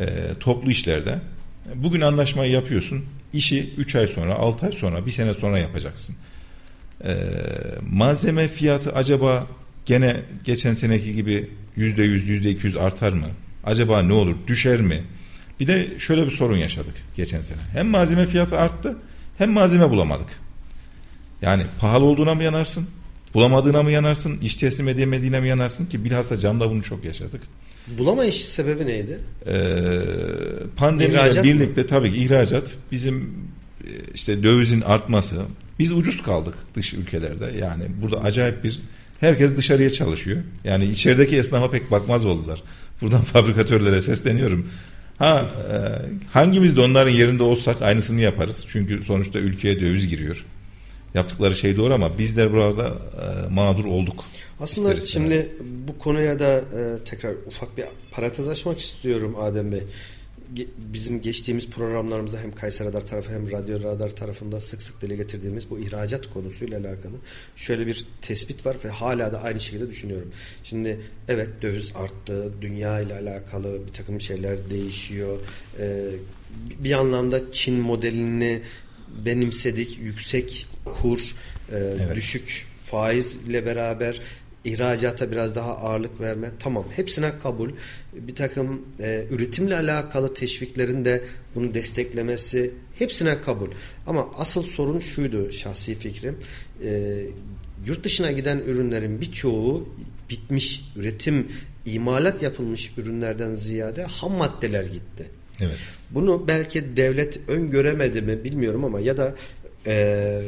[0.00, 0.06] e,
[0.40, 1.18] toplu işlerde
[1.74, 3.04] bugün anlaşmayı yapıyorsun.
[3.32, 6.16] işi 3 ay sonra, 6 ay sonra, 1 sene sonra yapacaksın.
[7.04, 7.16] E,
[7.90, 9.46] malzeme fiyatı acaba
[9.86, 13.26] gene geçen seneki gibi %100, %200 artar mı?
[13.64, 14.34] Acaba ne olur?
[14.46, 15.02] Düşer mi?
[15.60, 17.58] Bir de şöyle bir sorun yaşadık geçen sene.
[17.72, 18.96] Hem malzeme fiyatı arttı
[19.38, 20.40] hem malzeme bulamadık.
[21.42, 22.88] Yani pahalı olduğuna mı yanarsın?
[23.34, 24.38] Bulamadığına mı yanarsın?
[24.42, 25.86] İş teslim edemediğine mi yanarsın?
[25.86, 27.40] Ki bilhassa camda bunu çok yaşadık.
[27.98, 29.18] Bulamayış sebebi neydi?
[29.46, 29.52] Ee,
[30.76, 31.50] pandemiyle İhracat mı?
[31.50, 33.34] birlikte tabii ki ihracat bizim
[33.84, 35.36] e, işte dövizin artması
[35.78, 37.58] Biz ucuz kaldık dış ülkelerde.
[37.60, 38.80] Yani burada acayip bir
[39.20, 40.42] herkes dışarıya çalışıyor.
[40.64, 42.62] Yani içerideki esnafa pek bakmaz oldular.
[43.00, 44.70] Buradan fabrikatörlere sesleniyorum.
[45.18, 45.76] Ha e,
[46.32, 48.64] hangimiz de onların yerinde olsak aynısını yaparız.
[48.68, 50.44] Çünkü sonuçta ülkeye döviz giriyor.
[51.14, 54.24] Yaptıkları şey doğru ama biz de burada e, mağdur olduk.
[54.60, 55.48] Aslında şimdi
[55.88, 59.82] bu konuya da e, tekrar ufak bir parantez açmak istiyorum Adem Bey
[60.76, 65.70] bizim geçtiğimiz programlarımızda hem Kayseri Radar tarafı hem Radyo Radar tarafında sık sık dile getirdiğimiz
[65.70, 67.14] bu ihracat konusuyla alakalı
[67.56, 70.32] şöyle bir tespit var ve hala da aynı şekilde düşünüyorum.
[70.64, 75.38] Şimdi evet döviz arttı, dünya ile alakalı bir takım şeyler değişiyor.
[75.78, 76.04] Ee,
[76.78, 78.62] bir anlamda Çin modelini
[79.24, 81.20] benimsedik, yüksek kur,
[81.72, 82.16] e, evet.
[82.16, 84.20] düşük faizle beraber
[84.66, 87.70] ihracata biraz daha ağırlık verme tamam hepsine kabul
[88.12, 91.24] bir takım e, üretimle alakalı teşviklerin de
[91.54, 93.68] bunu desteklemesi hepsine kabul
[94.06, 96.36] ama asıl sorun şuydu şahsi fikrim
[96.84, 97.22] e,
[97.86, 99.88] yurt dışına giden ürünlerin birçoğu
[100.30, 101.48] bitmiş üretim
[101.86, 105.26] imalat yapılmış ürünlerden ziyade ham maddeler gitti.
[105.60, 105.76] Evet.
[106.10, 109.34] Bunu belki devlet öngöremedi mi bilmiyorum ama ya da
[109.86, 110.42] e,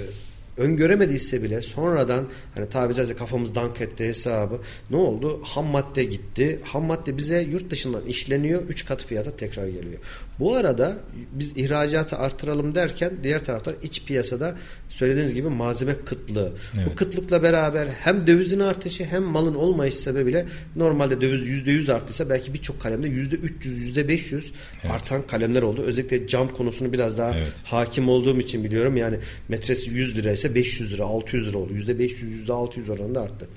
[0.59, 5.40] öngöremediyse bile sonradan hani tabi caizse kafamız dank etti hesabı ne oldu?
[5.42, 6.61] Ham madde gitti.
[6.64, 8.62] Ham madde bize yurt dışından işleniyor.
[8.68, 9.99] 3 kat fiyata tekrar geliyor.
[10.38, 10.97] Bu arada
[11.33, 14.57] biz ihracatı artıralım derken diğer taraftan iç piyasada
[14.88, 16.53] söylediğiniz gibi malzeme kıtlığı.
[16.79, 16.87] Evet.
[16.90, 22.55] Bu kıtlıkla beraber hem dövizin artışı hem malın olmayış sebebiyle normalde döviz %100 arttıysa belki
[22.55, 23.49] birçok kalemde %300
[23.94, 24.90] %500 evet.
[24.90, 25.83] artan kalemler oldu.
[25.83, 27.53] Özellikle cam konusunu biraz daha evet.
[27.64, 28.97] hakim olduğum için biliyorum.
[28.97, 29.16] Yani
[29.49, 31.73] metresi 100 liraysa 500 lira 600 lira oldu.
[31.75, 33.49] %500 %600 oranında arttı.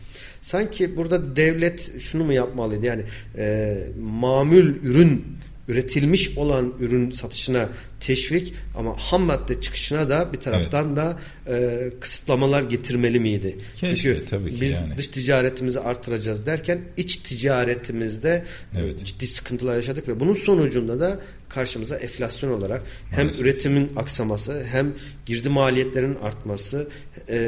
[0.41, 2.85] Sanki burada devlet şunu mu yapmalıydı?
[2.85, 3.03] Yani
[3.37, 5.25] e, mamül ürün
[5.67, 7.69] üretilmiş olan ürün satışına
[8.01, 10.97] teşvik ama ham madde çıkışına da bir taraftan evet.
[10.97, 13.57] da e, kısıtlamalar getirmeli miydi?
[13.75, 14.97] Keşke, Çünkü tabii ki biz yani.
[14.97, 18.45] dış ticaretimizi artıracağız derken iç ticaretimizde
[18.77, 19.05] evet.
[19.05, 21.19] ciddi sıkıntılar yaşadık ve bunun sonucunda da
[21.53, 23.45] karşımıza enflasyon olarak hem Maalesef.
[23.45, 24.93] üretimin aksaması hem
[25.25, 26.87] girdi maliyetlerinin artması
[27.29, 27.39] e,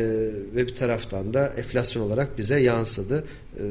[0.55, 3.23] ve bir taraftan da enflasyon olarak bize yansıdı.
[3.57, 3.61] E,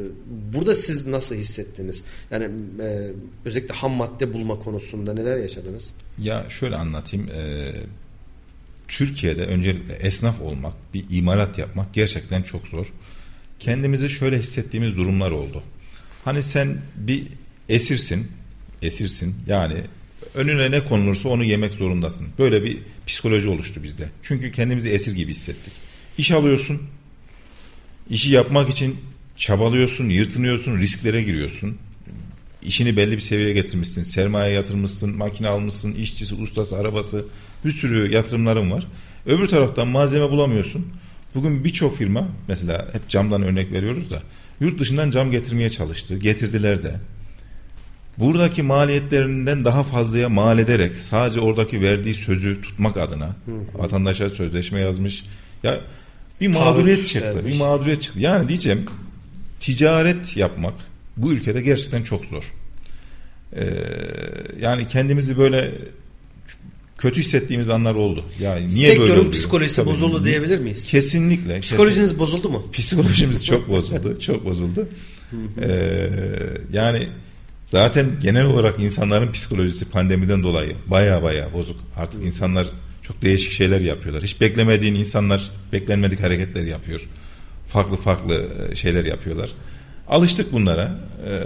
[0.55, 2.05] burada siz nasıl hissettiniz?
[2.31, 2.45] Yani
[2.83, 3.11] e,
[3.45, 5.95] özellikle ham madde bulma konusunda neler yaşadınız?
[6.23, 7.29] Ya şöyle anlatayım.
[7.29, 7.73] E,
[8.89, 12.87] Türkiye'de öncelikle esnaf olmak, bir imalat yapmak gerçekten çok zor.
[13.59, 15.63] Kendimizi şöyle hissettiğimiz durumlar oldu.
[16.25, 17.27] Hani sen bir
[17.69, 18.29] esirsin,
[18.83, 19.37] esirsin.
[19.47, 19.75] Yani
[20.35, 22.29] önüne ne konulursa onu yemek zorundasın.
[22.39, 24.09] Böyle bir psikoloji oluştu bizde.
[24.23, 25.73] Çünkü kendimizi esir gibi hissettik.
[26.19, 26.83] İş alıyorsun.
[28.11, 29.01] İşi yapmak için
[29.37, 31.79] çabalıyorsun, yırtınıyorsun, risklere giriyorsun.
[32.65, 34.03] İşini belli bir seviyeye getirmişsin.
[34.03, 37.25] Sermaye yatırmışsın, makine almışsın, işçisi, ustası, arabası
[37.65, 38.87] bir sürü yatırımların var.
[39.27, 40.87] Öbür taraftan malzeme bulamıyorsun.
[41.35, 44.23] Bugün birçok firma mesela hep camdan örnek veriyoruz da
[44.61, 46.19] yurt dışından cam getirmeye çalıştı.
[46.19, 46.95] Getirdiler de
[48.19, 53.83] buradaki maliyetlerinden daha fazlaya mal ederek sadece oradaki verdiği sözü tutmak adına hı hı.
[53.83, 55.25] vatandaşa sözleşme yazmış.
[55.63, 55.81] Ya
[56.41, 57.37] bir mağduriyet çıktı.
[57.37, 57.55] Vermiş.
[57.55, 58.21] Bir mağduriyet çıktı.
[58.21, 58.87] Yani diyeceğim
[59.61, 60.75] ticaret yapmak
[61.17, 62.53] bu ülkede gerçekten çok zor.
[63.57, 63.65] Ee,
[64.61, 65.75] yani kendimizi böyle
[66.99, 68.25] kötü hissettiğimiz anlar oldu.
[68.41, 69.33] Yani niye Sektörün böyle oluyor?
[69.33, 70.91] psikolojisi Tabii, bozuldu diyebilir miyiz?
[70.91, 71.61] Kesinlikle.
[71.61, 72.19] Psikolojiniz kesin.
[72.19, 72.67] bozuldu mu?
[72.73, 74.21] Psikolojimiz çok bozuldu.
[74.27, 74.89] çok bozuldu.
[75.63, 76.09] ee,
[76.73, 77.09] yani
[77.73, 81.81] Zaten genel olarak insanların psikolojisi pandemiden dolayı baya baya bozuk.
[81.97, 82.67] Artık insanlar
[83.03, 84.23] çok değişik şeyler yapıyorlar.
[84.23, 87.09] Hiç beklemediğin insanlar beklenmedik hareketler yapıyor.
[87.69, 89.51] Farklı farklı e, şeyler yapıyorlar.
[90.13, 90.99] Alıştık bunlara.
[91.27, 91.43] Ee,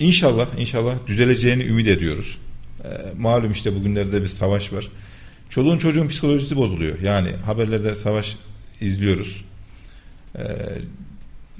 [0.00, 2.38] inşallah inşallah düzeleceğini ümit ediyoruz.
[2.84, 2.88] Ee,
[3.18, 4.88] malum işte bugünlerde bir savaş var.
[5.50, 7.00] Çoluğun çocuğun psikolojisi bozuluyor.
[7.00, 8.36] Yani haberlerde savaş
[8.80, 9.44] izliyoruz.
[10.38, 10.42] Ee,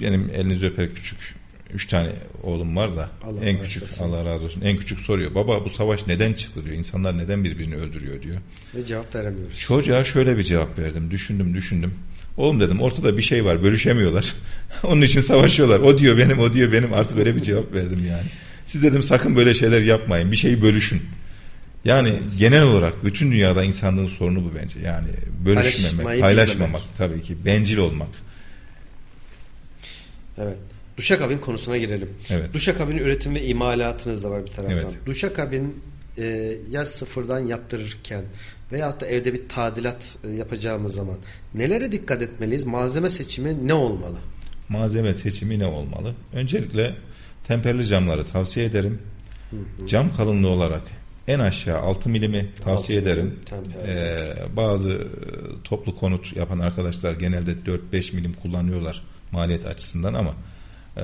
[0.01, 1.17] benim elinizi öper küçük
[1.73, 2.09] üç tane
[2.43, 4.05] oğlum var da Allah en küçük olsun.
[4.05, 5.35] Allah razı olsun en küçük soruyor.
[5.35, 6.75] Baba bu savaş neden çıktı diyor.
[6.75, 8.37] İnsanlar neden birbirini öldürüyor diyor.
[8.75, 9.59] Ve cevap veremiyoruz.
[9.59, 11.11] Çocuğa şöyle bir cevap verdim.
[11.11, 11.93] Düşündüm düşündüm.
[12.37, 14.33] Oğlum dedim ortada bir şey var bölüşemiyorlar.
[14.83, 15.79] Onun için savaşıyorlar.
[15.79, 18.27] O diyor benim o diyor benim artık öyle bir cevap verdim yani.
[18.65, 20.31] Siz dedim sakın böyle şeyler yapmayın.
[20.31, 21.01] Bir şeyi bölüşün.
[21.85, 22.21] Yani evet.
[22.37, 24.79] genel olarak bütün dünyada insanlığın sorunu bu bence.
[24.79, 25.07] Yani
[25.45, 26.97] bölüşmemek, paylaşmamak bilmemek.
[26.97, 28.09] tabii ki bencil olmak.
[30.37, 30.57] Evet.
[30.97, 32.09] Duşakabin konusuna girelim.
[32.29, 32.53] Evet.
[32.53, 34.77] Duşakabin üretim ve imalatınız da var bir taraftan.
[34.77, 35.05] Evet.
[35.05, 35.83] Duşakabin
[36.17, 38.23] e, ya sıfırdan yaptırırken
[38.71, 41.15] veyahut da evde bir tadilat e, yapacağımız zaman
[41.55, 42.63] nelere dikkat etmeliyiz?
[42.63, 44.17] Malzeme seçimi ne olmalı?
[44.69, 46.13] Malzeme seçimi ne olmalı?
[46.33, 46.95] Öncelikle
[47.47, 48.99] temperli camları tavsiye ederim.
[49.51, 49.87] Hı hı.
[49.87, 50.81] Cam kalınlığı olarak
[51.27, 53.39] en aşağı 6 milimi tavsiye 6 ederim.
[53.45, 53.91] temperli.
[53.91, 54.97] Ee, bazı e,
[55.63, 57.51] toplu konut yapan arkadaşlar genelde
[57.93, 60.33] 4-5 milim kullanıyorlar maliyet açısından ama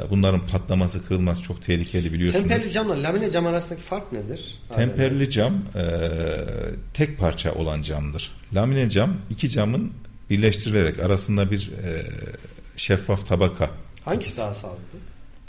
[0.10, 2.47] bunların patlaması kırılması çok tehlikeli biliyorsunuz.
[2.47, 4.58] Temperli camla lamine cam arasındaki fark nedir?
[4.75, 5.84] Temperli cam e,
[6.93, 8.32] tek parça olan camdır.
[8.56, 9.91] Lamine cam iki camın
[10.29, 12.03] birleştirilerek arasında bir e,
[12.77, 13.69] şeffaf tabaka.
[14.06, 14.99] Hangisi daha sağlıklı?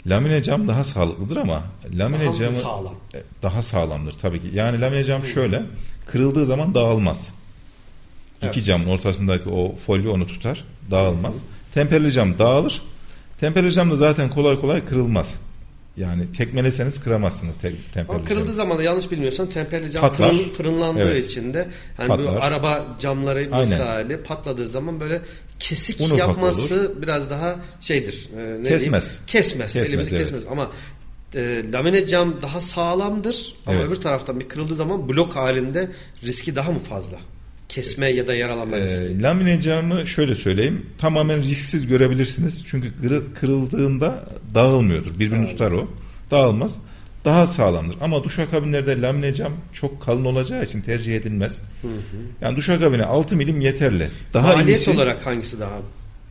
[0.07, 2.95] Lamine cam daha sağlıklıdır ama lamine Daha mı camı sağlam?
[3.15, 4.47] e, daha sağlamdır tabii ki.
[4.53, 5.63] Yani lamine cam şöyle
[6.05, 7.29] kırıldığı zaman dağılmaz.
[8.41, 8.53] Evet.
[8.57, 11.41] İki camın ortasındaki o folyo onu tutar, dağılmaz.
[11.73, 12.81] Temperli cam dağılır.
[13.39, 15.33] Temperli cam da zaten kolay kolay kırılmaz.
[15.97, 20.29] Yani tekmeleseniz kıramazsınız te- temperli Ama kırıldığı zaman da yanlış bilmiyorsam temperli cam Patlar.
[20.29, 21.25] fırın, fırınlandığı Evet.
[21.25, 21.67] için de
[21.97, 25.21] hani bu araba camları misali patladığı zaman böyle
[25.59, 28.29] kesik Un yapması biraz daha şeydir.
[28.37, 28.81] e, ne Kesmez.
[28.81, 28.93] diyeyim?
[29.27, 29.73] Kesmez.
[29.73, 30.25] Kesmez, Elimizi evet.
[30.27, 30.43] kesmez.
[30.51, 30.71] Ama
[31.35, 33.87] e, lamine cam daha sağlamdır ama Evet.
[33.87, 35.91] öbür taraftan bir kırıldığı zaman blok halinde
[36.23, 37.17] riski daha mı fazla?
[37.75, 39.03] Kesme ya da yaralanma riski.
[39.03, 42.63] Ee, lamine camı şöyle söyleyeyim tamamen risksiz görebilirsiniz.
[42.67, 45.19] Çünkü kırı- kırıldığında dağılmıyordur.
[45.19, 45.87] Birbirini tutar o.
[46.31, 46.77] Dağılmaz.
[47.25, 47.97] Daha sağlamdır.
[48.01, 51.61] Ama duşakabinlerde lamine cam çok kalın olacağı için tercih edilmez.
[52.41, 54.07] Yani duşakabine 6 milim yeterli.
[54.33, 55.79] Daha Maliyet iyisi olarak hangisi daha?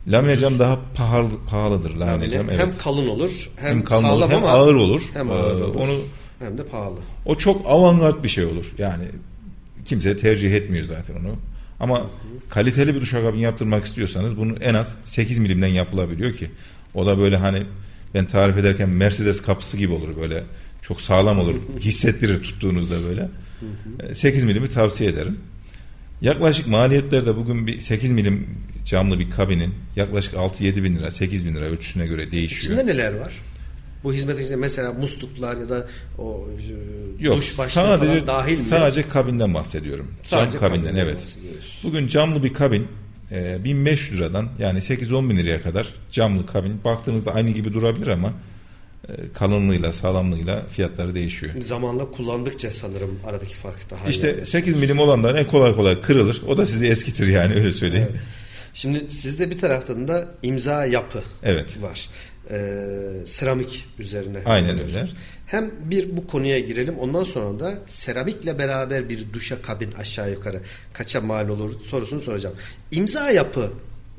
[0.07, 2.49] lamine cam daha pahalı, pahalıdır lamine cam.
[2.49, 2.77] hem Evet.
[2.77, 5.01] kalın olur hem, Hem kalın sağlam olur, hem ama ağır olur.
[5.13, 5.75] Hem Ee, ağır olur.
[5.75, 5.97] onu
[6.39, 6.95] hem de pahalı.
[7.25, 8.65] o çok avantgard bir şey olur.
[8.77, 9.03] Yani
[9.85, 11.35] kimse tercih etmiyor zaten onu.
[11.79, 12.09] Ama
[12.49, 16.51] kaliteli bir duşakabin yaptırmak istiyorsanız bunu en az 8 milimden yapılabiliyor ki.
[16.93, 17.63] O da böyle hani
[18.13, 20.43] ben tarif ederken Mercedes kapısı gibi olur böyle.
[20.81, 21.55] Çok sağlam olur.
[21.79, 23.29] Hissettirir tuttuğunuzda böyle.
[24.09, 25.39] E, 8 milimi tavsiye ederim.
[26.21, 28.47] Yaklaşık maliyetlerde bugün bir 8 milim
[28.85, 32.63] camlı bir kabinin yaklaşık 6-7 bin lira 8 bin lira ölçüsüne göre değişiyor.
[32.63, 33.33] İçinde neler var?
[34.05, 35.87] Bu hizmetin içinde mesela musluklar ya da
[36.17, 36.47] o
[37.19, 38.57] e, Yok duş başlığı sadece falan dahil mi?
[38.57, 40.07] sadece kabinden bahsediyorum.
[40.23, 41.37] Sadece Cam kabinden kabinden evet.
[41.83, 42.87] Bugün camlı bir kabin
[43.31, 48.33] e, 1500 liradan yani 8-10 bin liraya kadar camlı kabin baktığınızda aynı gibi durabilir ama
[49.09, 51.53] e, kalınlığıyla sağlamlığıyla fiyatları değişiyor.
[51.61, 54.45] Zamanla kullandıkça sanırım aradaki fark daha İşte anlaşılır.
[54.45, 56.41] 8 milim olanlar en kolay kolay kırılır.
[56.47, 58.07] O da sizi eskitir yani öyle söyleyeyim.
[58.11, 58.21] Evet.
[58.73, 61.81] Şimdi sizde bir taraftan da imza yapı Evet.
[61.81, 62.09] var.
[62.51, 64.37] Ee, seramik üzerine.
[64.45, 65.07] Aynen öyle.
[65.45, 70.61] Hem bir bu konuya girelim ondan sonra da seramikle beraber bir duşa kabin aşağı yukarı
[70.93, 72.55] kaça mal olur sorusunu soracağım.
[72.91, 73.71] İmza yapı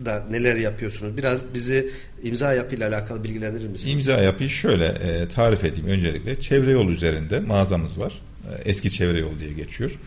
[0.05, 1.17] da neler yapıyorsunuz?
[1.17, 1.91] Biraz bizi
[2.23, 3.95] imza yapıyla alakalı bilgilendirir misiniz?
[3.95, 6.41] İmza yapıyı şöyle e, tarif edeyim öncelikle.
[6.41, 8.23] Çevre yol üzerinde mağazamız var.
[8.47, 9.99] E, eski çevre yol diye geçiyor.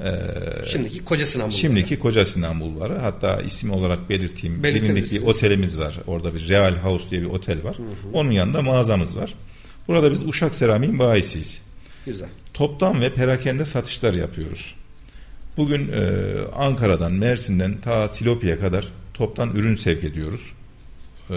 [0.00, 1.60] E, Şimdiki Koca Sinan Bulvarı.
[1.60, 2.98] Şimdiki Koca Sinan Bulvarı.
[2.98, 4.62] Hatta isim olarak belirteyim.
[4.62, 5.96] Bilindik bir otelimiz var.
[6.06, 7.76] Orada bir Real House diye bir otel var.
[8.12, 9.34] Onun yanında mağazamız var.
[9.88, 11.62] Burada biz Uşak Seramik'in bayisiyiz.
[12.06, 12.28] Güzel.
[12.54, 14.74] Toptan ve perakende satışlar yapıyoruz.
[15.56, 16.10] Bugün e,
[16.56, 20.52] Ankara'dan, Mersin'den ta Silopi'ye kadar toptan ürün sevk ediyoruz.
[21.30, 21.36] E,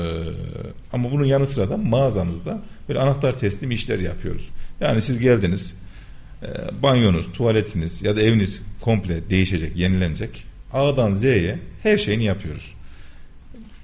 [0.93, 4.49] ama bunun yanı sıra da mağazamızda böyle anahtar teslim işler yapıyoruz.
[4.81, 5.75] Yani siz geldiniz,
[6.43, 6.47] e,
[6.84, 10.43] banyonuz, tuvaletiniz ya da eviniz komple değişecek, yenilenecek.
[10.73, 12.73] A'dan Z'ye her şeyini yapıyoruz.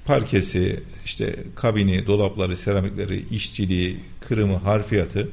[0.05, 5.29] Parkesi, işte kabini, dolapları, seramikleri, işçiliği, kırımı, harfiyatı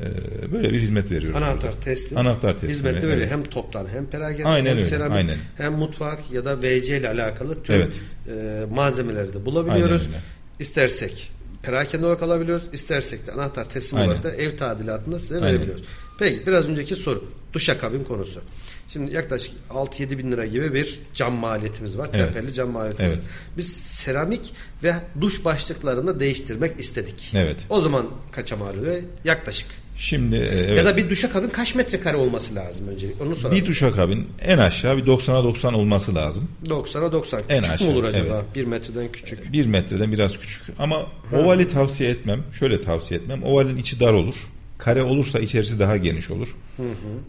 [0.00, 0.04] e,
[0.52, 1.36] böyle bir hizmet veriyoruz.
[1.36, 1.80] Anahtar burada.
[1.84, 2.18] teslim.
[2.18, 3.32] Anahtar teslimi, Hizmette böyle evet.
[3.32, 5.36] hem toptan hem perakende Aynen hem öyle, seramik aynen.
[5.56, 7.94] hem mutfak ya da VC ile alakalı tüm Evet.
[8.28, 10.02] e, malzemeleri de bulabiliyoruz.
[10.02, 10.22] Aynen öyle.
[10.58, 11.30] İstersek
[11.62, 12.64] perakende olarak alabiliyoruz.
[12.72, 14.08] istersek de anahtar teslim Aynen.
[14.08, 15.48] olarak da ev tadilatında size Aynen.
[15.48, 15.84] verebiliyoruz.
[16.18, 17.24] Peki biraz önceki soru.
[17.52, 18.40] Duşakabin konusu.
[18.88, 22.10] Şimdi yaklaşık 6-7 bin lira gibi bir cam maliyetimiz var.
[22.12, 22.32] Evet.
[22.32, 23.22] Temperli cam maliyetimiz Evet.
[23.24, 23.30] var.
[23.56, 27.32] Biz seramik ve duş başlıklarını değiştirmek istedik.
[27.34, 27.56] Evet.
[27.68, 28.96] O zaman kaça mal oluyor?
[29.24, 29.68] Yaklaşık.
[30.00, 30.76] Şimdi e, evet.
[30.78, 33.24] Ya da bir duşakabin kaç metrekare olması lazım öncelikle?
[33.24, 33.60] Onu soralım.
[33.60, 36.48] bir duşakabin en aşağı bir 90'a 90 olması lazım.
[36.66, 37.40] 90'a 90.
[37.48, 38.34] En Küçük aşağı, mü olur acaba?
[38.34, 38.54] evet.
[38.54, 39.52] Bir metreden küçük.
[39.52, 40.62] Bir metreden biraz küçük.
[40.78, 42.42] Ama ovali tavsiye etmem.
[42.58, 43.42] Şöyle tavsiye etmem.
[43.44, 44.34] Ovalin içi dar olur.
[44.78, 46.56] Kare olursa içerisi daha geniş olur.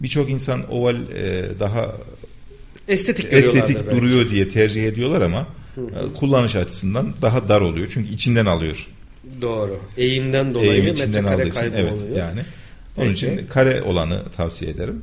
[0.02, 1.94] Birçok insan oval e, daha
[2.88, 3.90] Estetik estetik belki.
[4.00, 7.88] duruyor diye tercih ediyorlar ama e, kullanış açısından daha dar oluyor.
[7.94, 8.86] Çünkü içinden alıyor.
[9.42, 9.80] Doğru.
[9.96, 12.16] Eğimden dolayı Eğim içinden metrekare kaybı evet oluyor.
[12.18, 12.40] yani.
[12.96, 13.26] Onun Peki.
[13.26, 15.02] için kare olanı tavsiye ederim.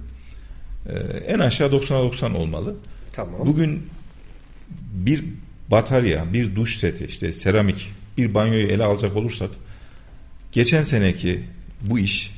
[0.89, 0.93] E,
[1.27, 2.75] en aşağı 90'a 90 olmalı.
[3.13, 3.47] Tamam.
[3.47, 3.89] Bugün
[4.93, 5.23] bir
[5.71, 9.49] batarya, bir duş seti, işte seramik, bir banyoyu ele alacak olursak
[10.51, 11.43] geçen seneki
[11.81, 12.31] bu iş,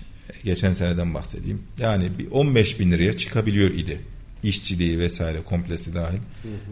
[0.43, 1.61] geçen seneden bahsedeyim.
[1.79, 4.01] Yani bir 15 bin liraya çıkabiliyor idi.
[4.43, 6.19] İşçiliği vesaire komplesi dahil.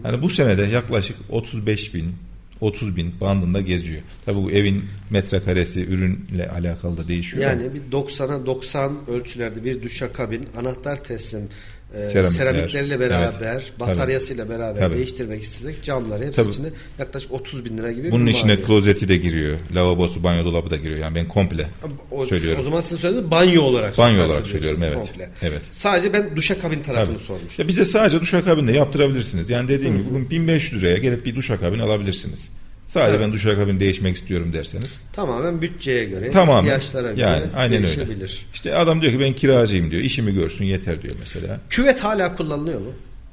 [0.04, 2.14] Yani bu senede yaklaşık 35 bin,
[2.60, 4.02] 30 bin bandında geziyor.
[4.26, 7.42] Tabii bu evin metrekaresi ürünle alakalı da değişiyor.
[7.42, 11.48] Yani bir 90'a 90 ölçülerde bir duşakabin, anahtar teslim,
[11.94, 14.94] e, Seramikler, seramikleriyle beraber, evet, bataryasıyla beraber Tabii.
[14.94, 16.50] değiştirmek istesek camları hepsi Tabii.
[16.50, 16.68] içinde
[16.98, 19.58] yaklaşık 30 bin lira gibi Bunun içine klozeti de giriyor.
[19.74, 20.98] Lavabosu, banyo dolabı da giriyor.
[20.98, 21.66] Yani ben komple
[22.10, 22.60] o, söylüyorum.
[22.60, 24.98] o zaman sizin söylediğiniz banyo olarak Banyo olarak söylüyorum, evet.
[24.98, 25.30] komple.
[25.42, 25.62] Evet.
[25.70, 27.26] Sadece ben duşakabin tarafını Tabii.
[27.26, 27.50] sormuştum.
[27.50, 29.50] İşte bize sadece duşakabin de yaptırabilirsiniz.
[29.50, 32.50] Yani dediğim gibi bugün 1500 liraya gelip bir duşakabin alabilirsiniz.
[32.88, 33.20] Sadece Evet.
[33.26, 35.00] ben duşakabin değişmek istiyorum derseniz.
[35.12, 36.60] Tamamen bütçeye göre, Tamamen.
[36.62, 37.86] ihtiyaçlara göre Yani aynen öyle.
[37.86, 38.46] değişebilir.
[38.54, 40.02] İşte adam diyor ki ben kiracıyım diyor.
[40.02, 41.60] İşimi görsün yeter diyor mesela.
[41.70, 42.92] Küvet hala kullanılıyor mu?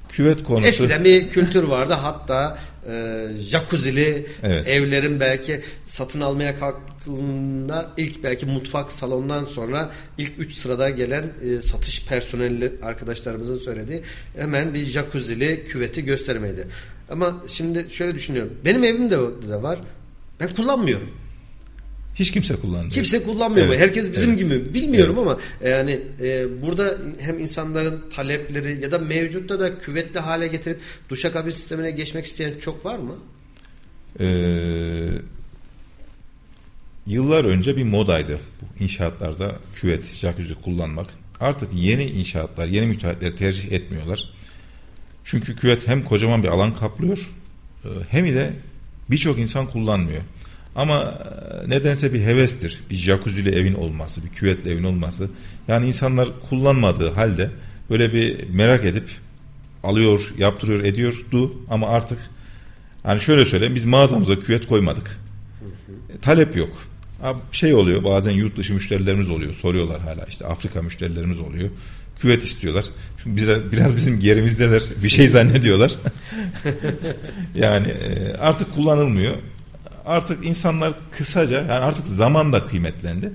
[0.09, 4.67] Küvet konusu Eskiden bir kültür vardı hatta e, jacuzzi'li Evet.
[4.67, 11.23] evlerin belki satın almaya kalktığında ilk belki mutfak salondan sonra ilk 3 sırada gelen
[11.57, 14.01] e, satış personeli arkadaşlarımızın söylediği
[14.37, 16.67] hemen bir jacuzzi'li küveti göstermeydi.
[17.09, 18.53] Ama şimdi şöyle düşünüyorum.
[18.65, 19.17] Benim evimde
[19.49, 19.79] de var.
[20.39, 21.09] Ben kullanmıyorum.
[22.15, 22.91] hiç kimse kullanmıyor.
[22.91, 23.67] Kimse kullanmıyor.
[23.67, 24.39] Evet, Herkes bizim evet.
[24.39, 24.73] gibi.
[24.73, 25.27] Bilmiyorum Evet.
[25.27, 30.79] ama e, yani e, burada hem insanların talepleri ya da mevcutta da küvetli hale getirip
[31.09, 33.15] duşakabin sistemine geçmek isteyen çok var mı?
[34.19, 35.07] Ee,
[37.07, 41.07] yıllar önce bir modaydı bu inşaatlarda küvet, jacuzzi kullanmak.
[41.39, 44.33] Artık yeni inşaatlar, yeni müteahhitleri tercih etmiyorlar.
[45.25, 47.17] Çünkü küvet hem kocaman bir alan kaplıyor
[47.85, 48.53] e, hem de
[49.09, 50.21] birçok insan kullanmıyor.
[50.75, 52.83] Ama e, nedense bir hevestir.
[52.89, 55.29] Bir jacuzzi'li evin olması, bir küvetli evin olması.
[55.67, 57.51] Yani insanlar kullanmadığı halde
[57.89, 59.09] böyle bir merak edip
[59.83, 62.19] alıyor, yaptırıyor, ediyordu ama artık
[63.07, 65.19] yani şöyle söyleyeyim biz mağazamıza küvet koymadık.
[66.09, 66.69] E, talep yok.
[67.23, 71.69] Abi şey oluyor bazen yurt dışı müşterilerimiz oluyor soruyorlar hala işte Afrika müşterilerimiz oluyor.
[72.19, 72.85] Küvet istiyorlar.
[73.23, 75.91] Çünkü biraz, biraz bizim gerimizdeler bir şey zannediyorlar.
[77.55, 79.33] yani e, artık kullanılmıyor.
[80.05, 83.31] Artık insanlar kısaca yani artık zaman da kıymetlendi.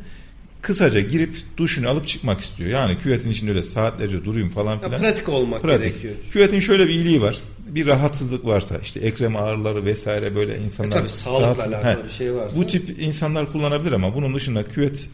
[0.62, 2.70] Kısaca girip duşunu alıp çıkmak istiyor.
[2.70, 5.00] Yani küvetin içinde öyle saatlerce durayım falan Ya filan.
[5.00, 5.82] pratik olmak Pratik.
[5.84, 6.14] gerekiyor.
[6.32, 7.36] Küvetin şöyle bir iyiliği var.
[7.66, 12.34] Bir rahatsızlık varsa işte ekrem ağrıları vesaire böyle insanlar E tabii, sağlıkla alakalı bir şey
[12.34, 12.56] varsa.
[12.56, 15.08] Bu tip insanlar kullanabilir ama bunun dışında küvet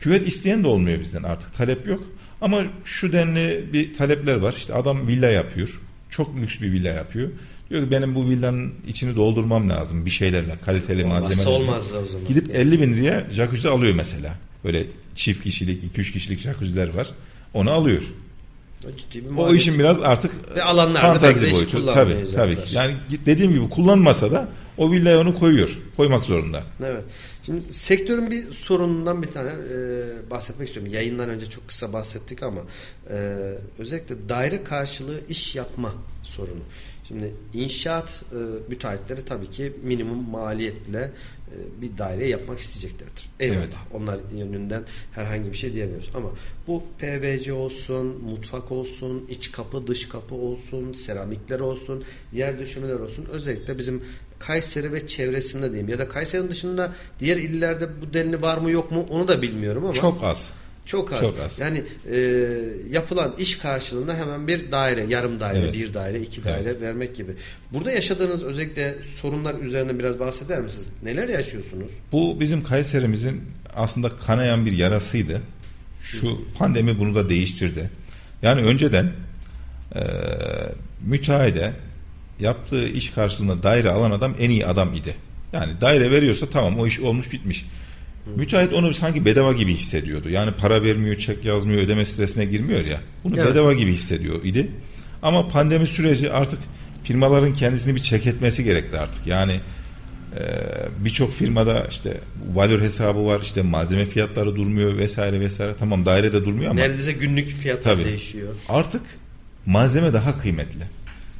[0.00, 2.04] küvet isteyen de olmuyor bizden artık talep yok.
[2.40, 4.54] Ama şu denli bir talepler var.
[4.58, 5.80] İşte adam villa yapıyor.
[6.10, 7.28] Çok lüks bir villa yapıyor.
[7.70, 11.50] Diyor ki benim bu villanın içini doldurmam lazım bir şeylerle kaliteli Olmazsa malzemelerle.
[11.64, 12.26] olmaz o zaman.
[12.28, 14.34] Gidip 50 bin liraya jacuzzi alıyor mesela.
[14.64, 14.84] Böyle
[15.14, 17.06] çift kişilik 2-3 kişilik jacuzziler var.
[17.54, 18.02] Onu alıyor.
[18.86, 19.60] O ciddi bir O maliyet.
[19.60, 21.94] işin biraz artık Ve alanlarda fantazi belki de hiç boyutu.
[21.94, 22.74] Tabii, tabii ki.
[22.76, 22.94] Yani
[23.26, 25.70] dediğim gibi kullanmasa da o villaya onu koyuyor.
[25.96, 26.62] Koymak zorunda.
[26.84, 27.04] Evet.
[27.46, 30.92] Şimdi sektörün bir sorunundan bir tane e, bahsetmek istiyorum.
[30.92, 32.60] Yayından önce çok kısa bahsettik ama
[33.10, 33.14] e,
[33.78, 36.60] özellikle daire karşılığı iş yapma sorunu.
[37.08, 38.36] Şimdi inşaat e,
[38.68, 41.10] müteahhitleri tabii ki minimum maliyetle
[41.52, 43.30] e, bir daire yapmak isteyeceklerdir.
[43.40, 43.58] Eyvallah.
[43.58, 43.74] Evet.
[43.94, 44.82] Onlar yönünden
[45.12, 46.10] herhangi bir şey diyemiyoruz.
[46.14, 46.30] Ama
[46.66, 53.26] bu PVC olsun, mutfak olsun, iç kapı, dış kapı olsun, seramikler olsun, yer döşemeler olsun.
[53.32, 54.02] Özellikle bizim
[54.38, 58.90] Kayseri ve çevresinde diyeyim ya da Kayseri'nin dışında diğer illerde bu denli var mı yok
[58.90, 60.50] mu onu da bilmiyorum ama Çok az.
[60.86, 61.20] çok az.
[61.20, 61.58] çok az.
[61.58, 61.82] Yani
[62.12, 62.18] e,
[62.90, 65.72] yapılan iş karşılığında hemen bir daire, yarım daire, Evet.
[65.74, 66.52] bir daire, iki Evet.
[66.66, 67.32] daire vermek gibi.
[67.72, 70.88] Burada yaşadığınız özellikle sorunlar üzerine biraz bahseder misiniz?
[71.02, 71.90] Neler yaşıyorsunuz?
[72.12, 73.42] Bu bizim Kayserimizin
[73.74, 75.40] aslında kanayan bir yarasıydı.
[76.02, 77.90] Şu pandemi bunu da değiştirdi.
[78.42, 79.12] Yani önceden
[79.94, 80.00] e,
[81.06, 81.72] müteahhide
[82.40, 85.14] yaptığı iş karşılığında daire alan adam en iyi adam idi.
[85.52, 87.66] Yani daire veriyorsa tamam o iş olmuş bitmiş.
[88.36, 90.28] Müteahhit onu sanki bedava gibi hissediyordu.
[90.30, 93.00] Yani para vermiyor, çek yazmıyor, ödeme stresine girmiyor ya.
[93.24, 93.50] Bunu Evet.
[93.50, 94.70] bedava gibi hissediyor idi.
[95.22, 96.58] Ama pandemi süreci artık
[97.04, 99.26] firmaların kendisini bir çek etmesi gerekti artık.
[99.26, 99.60] Yani
[100.38, 100.42] ee,
[101.04, 102.20] birçok firmada işte
[102.52, 107.48] valör hesabı var işte malzeme fiyatları durmuyor vesaire vesaire tamam dairede durmuyor ama Neredeyse günlük
[107.48, 108.04] fiyatlar Tabii.
[108.04, 108.52] değişiyor.
[108.68, 109.02] artık
[109.66, 110.80] malzeme daha kıymetli.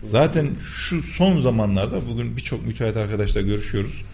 [0.06, 4.04] Zaten şu son zamanlarda bugün birçok müteahhit arkadaşla görüşüyoruz.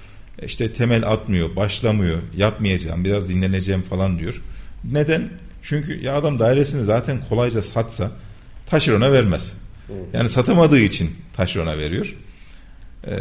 [0.43, 4.43] İşte temel atmıyor, başlamıyor, yapmayacağım, biraz dinleneceğim falan diyor.
[4.85, 5.29] Neden?
[5.63, 8.11] Çünkü ya adam dairesini zaten kolayca satsa
[8.67, 9.55] taşerona vermez.
[10.13, 12.15] Yani satamadığı için taşerona veriyor.
[13.07, 13.17] Ee,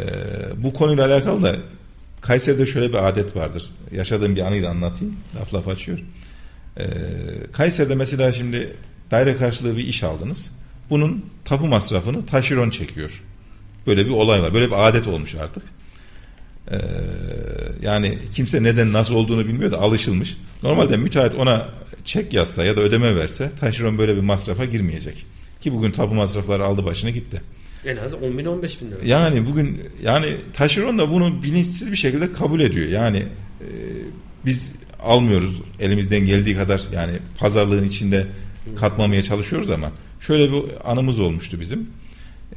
[0.56, 1.56] bu konuyla alakalı da
[2.20, 3.70] Kayseri'de şöyle bir adet vardır.
[3.92, 5.16] Yaşadığım bir anıyı da anlatayım.
[5.40, 5.98] Laf laf açıyor.
[6.78, 6.84] Ee,
[7.52, 8.76] Kayseri'de mesela şimdi
[9.10, 10.50] daire karşılığı bir iş aldınız.
[10.92, 13.22] Bunun tapu masrafını taşeron çekiyor.
[13.86, 14.54] Böyle bir olay var.
[14.54, 15.62] Böyle bir adet olmuş artık.
[16.70, 16.76] Ee,
[17.82, 20.36] yani kimse neden nasıl olduğunu bilmiyor da alışılmış.
[20.62, 21.68] Normalde müteahhit ona
[22.04, 25.26] çek yazsa ya da ödeme verse taşeron böyle bir masrafa girmeyecek.
[25.60, 27.42] Ki bugün tapu masrafları aldı başını gitti.
[27.84, 28.98] En az 10 bin 15 bin lira.
[29.04, 32.88] Yani bugün yani taşeron da bunu bilinçsiz bir şekilde kabul ediyor.
[32.88, 33.18] Yani
[33.60, 33.66] e,
[34.46, 34.72] biz
[35.02, 38.26] almıyoruz elimizden geldiği kadar yani pazarlığın içinde
[38.76, 39.92] katmamaya çalışıyoruz ama
[40.26, 41.90] şöyle bir anımız olmuştu bizim.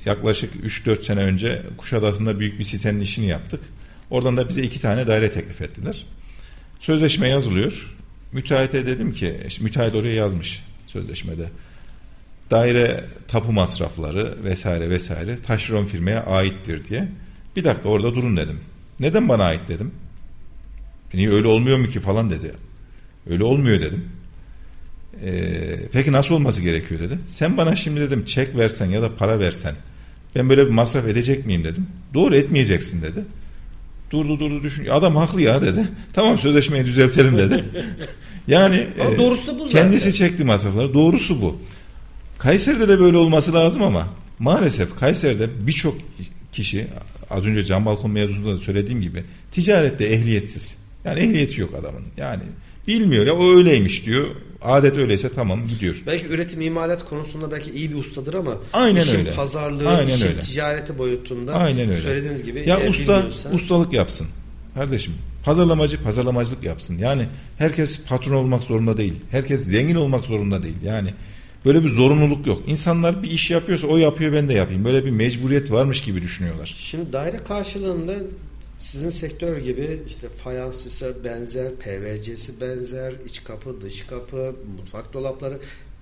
[0.05, 3.59] Yaklaşık 3-4 sene önce Kuşadası'nda büyük bir sitenin işini yaptık.
[4.09, 6.05] Oradan da bize iki tane daire teklif ettiler.
[6.79, 7.95] Sözleşme yazılıyor.
[8.31, 11.49] Müteahhite dedim ki, işte müteahhit oraya yazmış sözleşmede.
[12.51, 17.07] Daire tapu masrafları vesaire vesaire taşeron firmaya aittir diye.
[17.55, 18.59] Bir dakika orada durun dedim.
[18.99, 19.91] Neden bana ait dedim.
[21.13, 22.51] Niye öyle olmuyor mu ki falan dedi.
[23.29, 24.05] Öyle olmuyor dedim.
[25.23, 27.19] Ee, peki nasıl olması gerekiyor dedi.
[27.27, 29.75] Sen bana şimdi dedim çek versen ya da para versen
[30.35, 31.87] ben böyle bir masraf edecek miyim dedim.
[32.13, 33.19] Doğru etmeyeceksin dedi.
[34.11, 34.87] Durdu durdu düşün.
[34.87, 35.87] Adam haklı ya dedi.
[36.13, 37.63] Tamam sözleşmeyi düzeltelim dedi.
[38.47, 40.27] yani Ama e, doğrusu bu kendisi zaten.
[40.27, 40.93] çekti masrafları.
[40.93, 41.57] Doğrusu bu.
[42.37, 44.07] Kayseri'de de böyle olması lazım ama
[44.39, 45.95] maalesef Kayseri'de birçok
[46.51, 46.87] kişi
[47.29, 50.77] az önce cam balkon mevzusunda da söylediğim gibi ticarette ehliyetsiz.
[51.05, 52.03] Yani ehliyeti yok adamın.
[52.17, 52.43] Yani
[52.87, 54.27] bilmiyor ya o öyleymiş diyor.
[54.65, 55.95] Adet öyleyse tamam gidiyor.
[56.07, 59.31] Belki üretim imalat konusunda belki iyi bir ustadır ama Aynen işin öyle.
[59.31, 60.39] pazarlığı, Aynen işin öyle.
[60.39, 62.01] ticareti boyutunda Aynen öyle.
[62.01, 64.27] söylediğiniz gibi Ya eğer usta bilmiyorsa- ustalık yapsın.
[64.75, 65.13] Kardeşim
[65.43, 66.97] pazarlamacı pazarlamacılık yapsın.
[66.97, 67.25] Yani
[67.57, 69.13] herkes patron olmak zorunda değil.
[69.31, 70.75] Herkes zengin olmak zorunda değil.
[70.85, 71.09] Yani
[71.65, 72.61] böyle bir zorunluluk yok.
[72.67, 74.85] İnsanlar bir iş yapıyorsa o yapıyor ben de yapayım.
[74.85, 76.75] Böyle bir mecburiyet varmış gibi düşünüyorlar.
[76.77, 78.13] Şimdi daire karşılığında
[78.85, 85.59] sizin sektör gibi işte fayansçısı benzer, PVC'si benzer, iç kapı, dış kapı, mutfak dolapları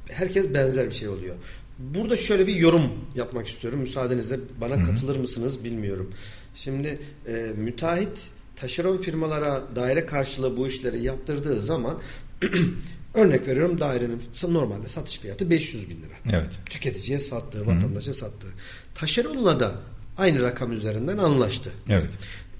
[0.09, 1.35] herkes benzer bir şey oluyor.
[1.79, 3.79] Burada şöyle bir yorum yapmak istiyorum.
[3.79, 6.13] Müsaadenizle bana katılır mısınız bilmiyorum.
[6.55, 11.99] Şimdi e, müteahhit taşeron firmalara daire karşılığı bu işleri yaptırdığı zaman
[13.13, 16.51] örnek veriyorum dairenin normalde satış fiyatı 500 bin lira Evet.
[16.69, 18.53] tüketiciye sattığı, vatandaşa sattığı.
[18.95, 19.71] Taşeronla da
[20.17, 21.71] aynı rakam üzerinden anlaştı.
[21.89, 22.09] Evet.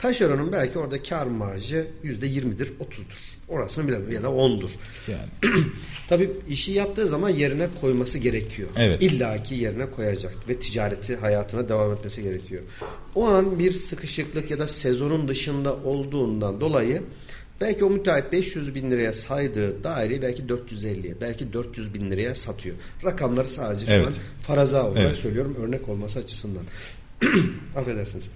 [0.04, 3.18] Taşeronun belki orada kar marjı yüzde yirmidir, otuzdur.
[3.48, 4.70] Orasını bilemem ya da ondur.
[5.08, 5.54] Yani
[6.10, 8.70] Tabii işi yaptığı zaman yerine koyması gerekiyor.
[8.78, 9.02] Evet.
[9.02, 12.62] İlla ki yerine koyacak ve ticareti hayatına devam etmesi gerekiyor.
[13.16, 17.02] O an bir sıkışıklık ya da sezonun dışında olduğundan dolayı
[17.62, 22.76] belki o müteahhit 500 bin liraya saydığı daireyi belki 450'ye belki 400 bin liraya satıyor.
[23.06, 24.08] Rakamları sadece şu Evet.
[24.08, 25.16] an faraza olarak Evet.
[25.16, 26.64] söylüyorum örnek olması açısından.
[27.76, 28.30] Affedersiniz.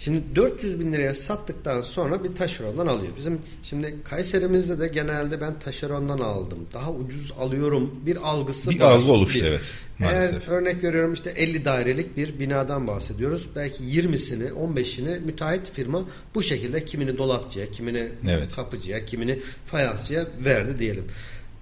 [0.00, 3.12] Şimdi 400 bin liraya sattıktan sonra bir taşerondan alıyor.
[3.16, 6.58] Bizim şimdi Kayserimizde de genelde ben taşerondan aldım.
[6.74, 8.90] Daha ucuz alıyorum bir algısı Bir var.
[8.90, 9.44] algı oluştu, Bir.
[9.44, 9.60] evet,
[9.98, 10.48] maalesef.
[10.48, 13.48] Eğer örnek veriyorum işte 50 dairelik bir binadan bahsediyoruz.
[13.56, 18.54] Belki 20'sini 15'ini müteahhit firma bu şekilde kimini dolapçıya, kimini Evet.
[18.56, 21.04] kapıcıya, kimini fayansçıya verdi diyelim.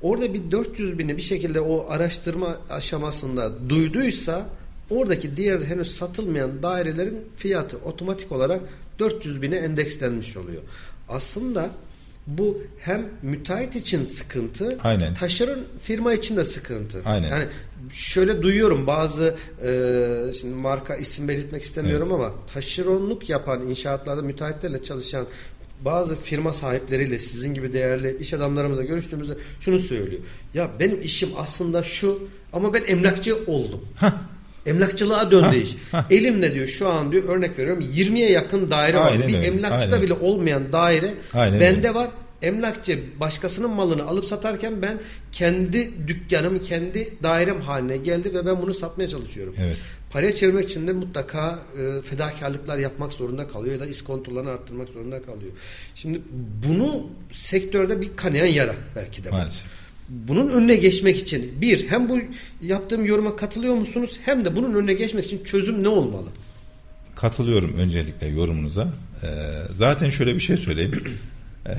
[0.03, 4.47] Orada bir 400 bini bir şekilde o araştırma aşamasında duyduysa
[4.91, 8.61] oradaki diğer henüz satılmayan dairelerin fiyatı otomatik olarak
[8.99, 10.63] 400 bine endekslenmiş oluyor.
[11.09, 11.71] Aslında
[12.27, 15.15] bu hem müteahhit için sıkıntı, Aynen.
[15.15, 17.03] taşeron firma için de sıkıntı.
[17.05, 17.29] Aynen.
[17.31, 17.45] Yani
[17.93, 19.35] şöyle duyuyorum bazı
[19.65, 25.27] e, şimdi marka isim belirtmek istemiyorum ama taşeronluk yapan inşaatlarda müteahhitlerle çalışan
[25.85, 30.23] bazı firma sahipleriyle sizin gibi değerli iş adamlarımızla görüştüğümüzde şunu söylüyor.
[30.55, 32.19] Ya benim işim aslında şu
[32.53, 33.81] ama ben emlakçı oldum.
[34.69, 35.77] Emlakçılığa döndü iş.
[36.11, 39.19] Elimde diyor şu an diyor örnek veriyorum 20'ye yakın daire var.
[39.19, 40.03] Bir öyle, emlakçıda aynen.
[40.03, 41.95] bile olmayan daire Aynen bende öyle.
[41.95, 42.09] var.
[42.43, 44.99] Emlakçı başkasının malını alıp satarken ben
[45.33, 49.55] kendi dükkanım, kendi dairem haline geldi ve ben bunu satmaya çalışıyorum.
[49.59, 49.77] Evet.
[50.11, 55.23] Paraya çevirmek için de mutlaka e, fedakarlıklar yapmak zorunda kalıyor ya da iskontolarını arttırmak zorunda
[55.23, 55.53] kalıyor.
[55.95, 56.21] Şimdi
[56.69, 59.33] bunu sektörde bir kanayan yara belki de.
[59.33, 59.37] bu.
[60.09, 62.19] Bunun önüne geçmek için bir hem bu
[62.63, 66.29] yaptığım yoruma katılıyor musunuz hem de bunun önüne geçmek için çözüm ne olmalı?
[67.17, 68.93] Katılıyorum öncelikle yorumunuza.
[69.23, 69.29] Ee,
[69.75, 70.93] zaten şöyle bir şey söyleyeyim.
[71.67, 71.73] Ee,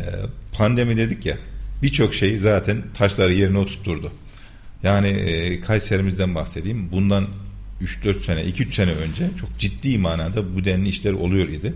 [0.54, 1.38] pandemi dedik ya
[1.84, 4.12] birçok şey zaten taşları yerine oturtturdu.
[4.84, 6.92] Yani e, Kayserimizden bahsedeyim.
[6.92, 7.28] Bundan
[7.82, 11.74] 3-4 sene, 2-3 sene önce çok ciddi manada bu denli işler oluyor idi.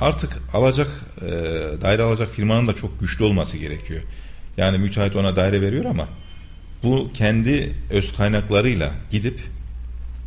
[0.00, 0.88] Artık alacak,
[1.22, 1.30] e,
[1.80, 4.00] daire alacak firmanın da çok güçlü olması gerekiyor.
[4.60, 6.08] Yani müteahhit ona daire veriyor ama
[6.82, 9.40] bu kendi öz kaynaklarıyla gidip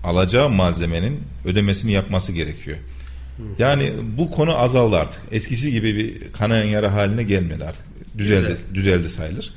[0.03, 2.77] alacağı malzemenin ödemesini yapması gerekiyor.
[3.59, 5.21] Yani bu konu azaldı artık.
[5.31, 7.84] Eskisi gibi bir kanayan yara haline gelmedi artık.
[8.17, 8.63] Düzeldi, Güzel.
[8.73, 9.53] düzeldi sayılır.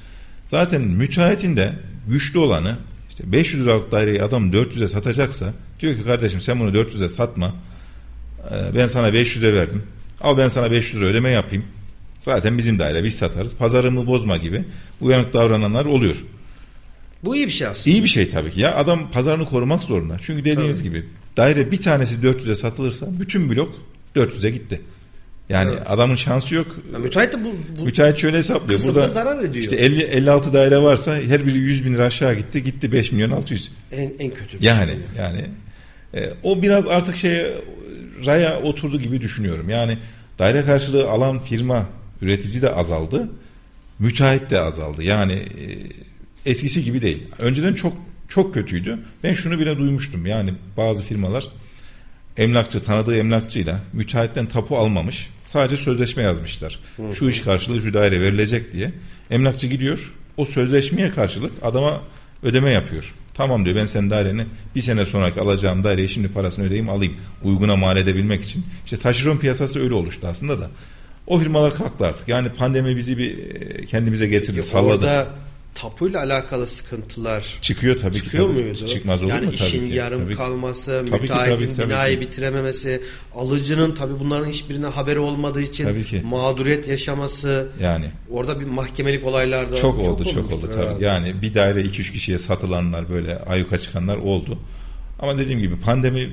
[0.46, 1.72] Zaten müteahhitin de
[2.08, 7.08] güçlü olanı işte 500 liralık daireyi adam 400'e satacaksa diyor ki kardeşim sen bunu 400'e
[7.08, 7.54] satma.
[8.50, 9.82] Ee, Ben sana 500'e verdim.
[10.20, 11.64] Al ben sana 500 lira ödeme yapayım.
[12.20, 13.56] Zaten bizim daire biz satarız.
[13.56, 14.64] Pazarımı bozma gibi
[15.00, 16.16] uyanık davrananlar oluyor.
[17.24, 17.96] Bu iyi bir şey aslında.
[17.96, 18.60] İyi bir şey tabii ki.
[18.60, 20.16] Ya adam pazarını korumak zorunda.
[20.26, 20.88] Çünkü dediğiniz Tabii.
[20.88, 21.06] gibi
[21.36, 23.72] daire bir tanesi 400'e satılırsa bütün blok
[24.16, 24.80] 400'e gitti.
[25.48, 25.82] Yani Evet.
[25.86, 26.66] adamın şansı yok.
[26.92, 27.48] Ya müteahhit de bu,
[27.78, 28.80] bu Müteahhit şöyle hesaplıyor.
[28.86, 29.64] Burada zarar ediyor.
[29.64, 32.62] işte 50 56 daire varsa her biri 100 bin lira aşağı gitti.
[32.64, 33.70] Gitti 5 milyon 600.
[33.92, 34.56] en, en kötü.
[34.60, 35.24] Yani şey.
[35.24, 35.44] yani
[36.14, 37.52] e, o biraz artık şeye
[38.26, 39.68] raya oturdu gibi düşünüyorum.
[39.68, 39.98] Yani
[40.38, 41.86] daire karşılığı alan firma
[42.22, 43.28] üretici de azaldı.
[43.98, 45.02] Müteahhit de azaldı.
[45.02, 45.66] Yani e,
[46.50, 47.22] eskisi gibi değil.
[47.38, 47.96] Önceden çok
[48.28, 48.98] çok kötüydü.
[49.22, 50.26] Ben şunu bile duymuştum.
[50.26, 51.44] Yani bazı firmalar
[52.36, 55.30] emlakçı tanıdığı emlakçıyla müteahhitten tapu almamış.
[55.42, 56.80] Sadece sözleşme yazmışlar.
[57.14, 58.92] Şu iş karşılığı şu daire verilecek diye.
[59.30, 60.12] Emlakçı gidiyor.
[60.36, 62.00] O sözleşmeye karşılık adama
[62.42, 63.14] ödeme yapıyor.
[63.34, 67.14] Tamam diyor ben senin daireni bir sene sonraki alacağım daireyi şimdi parasını ödeyeyim alayım.
[67.42, 68.66] Uyguna mal edebilmek için.
[68.84, 70.70] İşte taşeron piyasası öyle oluştu aslında da.
[71.26, 72.28] O firmalar kalktı artık.
[72.28, 74.92] Yani pandemi bizi bir e, kendimize getirdi, Peki salladı.
[75.06, 75.26] Orada
[75.74, 78.54] tapuyla alakalı sıkıntılar Çıkıyor tabii çıkıyor ki.
[78.54, 78.64] tabii.
[78.64, 78.86] muydu?
[78.86, 79.52] Çıkmaz olur yani mu?
[79.52, 80.36] Tabii işin ki, yarım tabii ki.
[80.36, 82.20] kalması, Tabii ki, müteahhitin tabii, tabii binayı ki.
[82.20, 83.02] bitirememesi,
[83.34, 86.22] alıcının tabii bunların hiçbirine haberi olmadığı için Tabii ki.
[86.24, 87.68] mağduriyet yaşaması.
[87.82, 90.82] Yani Orada bir mahkemelik olaylar da çok, oldu, çok oldu tabii.
[90.82, 91.04] herhalde.
[91.04, 94.58] Yani bir daire 2-3 kişiye satılanlar böyle ayuka çıkanlar oldu.
[95.18, 96.32] Ama dediğim gibi pandemi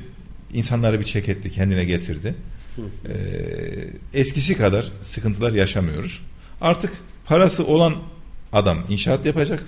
[0.53, 2.35] insanları bir çek etti, kendine getirdi.
[2.77, 6.21] Ee, eskisi kadar sıkıntılar yaşamıyoruz.
[6.61, 6.91] Artık
[7.25, 7.95] parası olan
[8.53, 9.63] adam inşaat yapacak.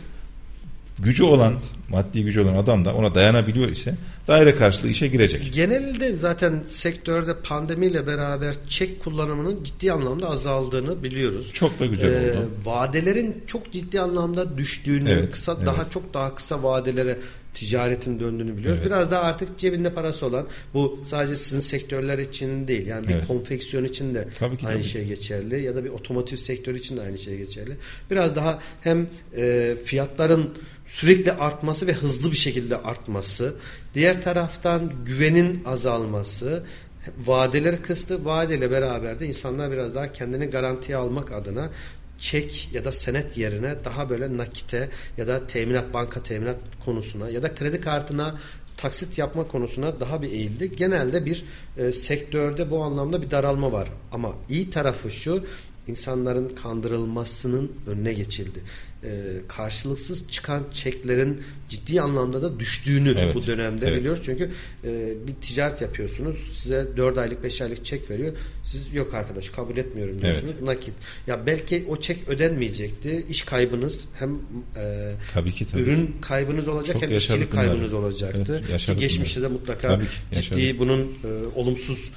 [1.00, 3.96] Gücü olan, maddi gücü olan adam da ona dayanabiliyor ise
[4.28, 5.54] daire karşılığı işe girecek.
[5.54, 11.50] Genelde zaten sektörde pandemiyle beraber çek kullanımının ciddi anlamda azaldığını biliyoruz.
[11.54, 12.50] Çok da güzel Ee, oldu.
[12.66, 15.66] vadelerin çok ciddi anlamda düştüğünü, Evet, kısa evet.
[15.66, 17.18] daha çok daha kısa vadelere
[17.54, 18.80] ticaretin döndüğünü biliyoruz.
[18.82, 18.92] Evet.
[18.92, 22.88] Biraz daha artık cebinde parası olan bu sadece sizin sektörler için değil.
[22.88, 23.28] Yani bir Evet.
[23.28, 24.90] konfeksiyon için de Tabii ki, aynı tabii.
[24.90, 27.72] şey geçerli ya da bir otomotiv sektörü için de aynı şey geçerli.
[28.12, 29.08] Biraz daha hem
[29.38, 30.50] e, fiyatların
[30.86, 33.56] sürekli artması ve hızlı bir şekilde artması,
[33.96, 36.64] diğer taraftan güvenin azalması,
[37.26, 38.26] vadeleri kıstı.
[38.26, 41.70] Vadeyle beraber de insanlar biraz daha kendini garantiye almak adına
[42.20, 47.44] çek ya da senet yerine daha böyle nakite ya da teminat banka teminat konusuna ya
[47.44, 48.36] da kredi kartına
[48.78, 50.76] taksit yapma konusuna daha bir eğildi.
[50.76, 51.46] Genelde bir
[51.78, 53.90] e, sektörde bu anlamda bir daralma var.
[54.12, 55.44] Ama iyi tarafı şu
[55.88, 58.60] insanların kandırılmasının önüne geçildi.
[59.06, 59.12] E,
[59.48, 64.00] karşılıksız çıkan çeklerin ciddi anlamda da düştüğünü Evet, bu dönemde evet.
[64.00, 64.22] biliyoruz.
[64.26, 64.52] Çünkü
[64.84, 66.36] e, bir ticaret yapıyorsunuz.
[66.54, 68.34] Size 4 aylık 5 aylık çek veriyor.
[68.64, 70.52] Siz yok arkadaş kabul etmiyorum diyorsunuz.
[70.54, 70.62] Evet.
[70.62, 70.94] Nakit.
[71.28, 73.26] Ya belki o çek ödenmeyecekti.
[73.30, 74.36] İş kaybınız hem
[74.78, 75.82] e, Tabii ki tabii.
[75.82, 77.68] ürün kaybınız olacak Çok hem işçilik bunları.
[77.68, 78.62] kaybınız olacaktı.
[78.70, 79.54] Evet, Ki geçmişte bunları.
[79.54, 80.02] de mutlaka
[80.34, 82.12] ciddi bunun e, olumsuz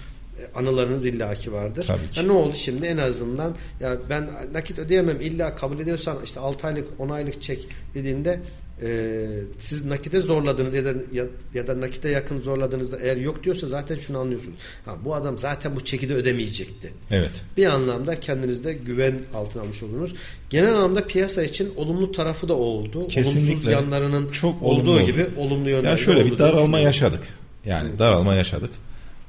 [0.55, 1.84] anılarınız illaki vardır.
[1.86, 2.20] Tabii ki.
[2.20, 6.66] Ha, ne oldu şimdi en azından ya ben nakit ödeyemem illa kabul ediyorsan işte 6
[6.66, 8.41] aylık 10 aylık çek dediğinde
[8.82, 9.26] e,
[9.59, 11.24] siz nakite zorladınız ya da ya,
[11.55, 14.57] ya da nakite yakın zorladığınızda eğer yok diyorsa zaten şunu anlıyorsunuz.
[14.84, 16.93] Ha, bu adam zaten bu çeki de ödemeyecekti.
[17.11, 17.30] Evet.
[17.57, 20.14] Bir anlamda kendinizde güven altına almış olursunuz.
[20.51, 22.99] Genel anlamda piyasa için olumlu tarafı da oldu.
[22.99, 23.72] Olumsuz Kesinlikle.
[23.72, 27.22] yanlarının Çok olduğu olumlu gibi olumlu yönleri Ya şöyle bir daralma yaşadık.
[27.66, 28.70] Yani daralma yaşadık.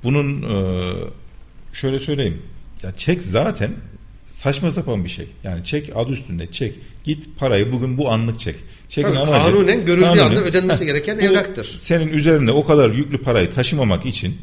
[0.03, 0.93] Bunun e,
[1.73, 2.41] şöyle söyleyeyim.
[2.83, 3.71] Ya çek zaten
[4.31, 5.27] saçma sapan bir şey.
[5.43, 6.75] Yani çek adı üstünde çek.
[7.03, 8.55] Git parayı bugün bu anlık çek.
[8.89, 11.75] Çekin Tabii, amacı- kanunen görüldüğü kanunen- anda ödenmesi Heh, gereken evraktır.
[11.79, 14.37] Senin üzerinde o kadar yüklü parayı taşımamak için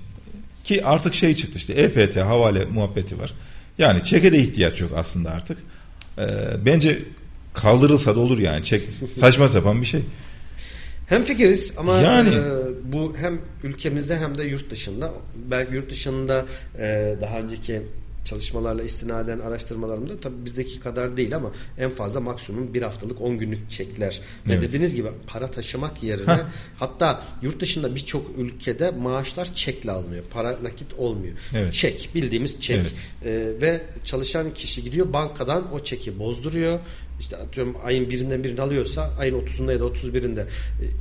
[0.64, 3.32] ki artık şey çıktı işte EFT havale muhabbeti var.
[3.78, 5.58] Yani çeke de ihtiyaç yok aslında artık.
[6.18, 6.24] E,
[6.66, 6.98] bence
[7.54, 8.64] kaldırılsa da olur yani.
[8.64, 8.82] Çek
[9.12, 10.00] saçma sapan bir şey.
[11.06, 12.42] Hem fikiriz ama Yani- e,
[12.92, 15.12] bu hem ülkemizde hem de yurt dışında
[15.50, 16.46] belki yurt dışında
[16.78, 17.82] e, daha önceki
[18.24, 23.70] çalışmalarla istinaden araştırmalarımda tabii bizdeki kadar değil ama en fazla maksimum bir haftalık 10 günlük
[23.70, 24.62] çekler ve Evet.
[24.62, 26.38] dediğiniz gibi para taşımak yerine Heh.
[26.78, 30.24] hatta yurt dışında birçok ülkede maaşlar çekle alınıyor.
[30.30, 31.34] Para nakit olmuyor.
[31.54, 31.74] Evet.
[31.74, 32.92] Çek bildiğimiz çek Evet.
[33.58, 36.78] E, ve çalışan kişi gidiyor bankadan o çeki bozduruyor.
[37.20, 40.46] İşte atıyorum ayın birinden birini alıyorsa ayın 30'unda ya da 31'inde e,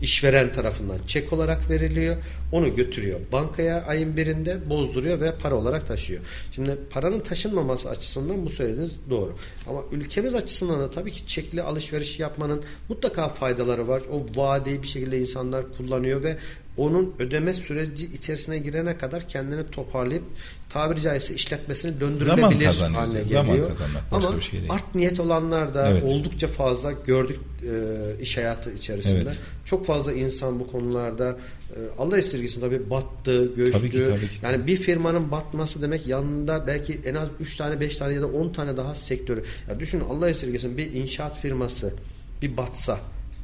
[0.01, 2.17] işveren tarafından çek olarak veriliyor.
[2.51, 6.21] Onu götürüyor bankaya ayın birinde bozduruyor ve para olarak taşıyor.
[6.51, 9.35] Şimdi paranın taşınmaması açısından bu söylediğiniz doğru.
[9.69, 14.01] Ama ülkemiz açısından da tabii ki çekli alışveriş yapmanın mutlaka faydaları var.
[14.11, 16.37] O vadeyi bir şekilde insanlar kullanıyor ve
[16.77, 20.23] onun ödeme süreci içerisine girene kadar kendini toparlayıp
[20.69, 23.69] tabiri caizse işletmesini döndürülebilir haline zaman geliyor.
[24.11, 24.71] başka Ama şey değil.
[24.71, 26.03] art niyet olanlar da Evet.
[26.03, 29.21] oldukça fazla gördük e, iş hayatı içerisinde.
[29.21, 29.39] Evet.
[29.65, 31.37] Çok fazla insan bu konularda
[31.69, 33.79] e, Allah esirgesin tabii battı, göçtü.
[33.79, 34.35] Tabii ki, tabii ki.
[34.43, 38.27] Yani bir firmanın batması demek yanında belki en az 3 tane, 5 tane ya da
[38.27, 39.43] 10 tane daha sektörü.
[39.69, 41.93] Ya düşünün Allah esirgesin bir inşaat firması
[42.41, 42.99] bir batsa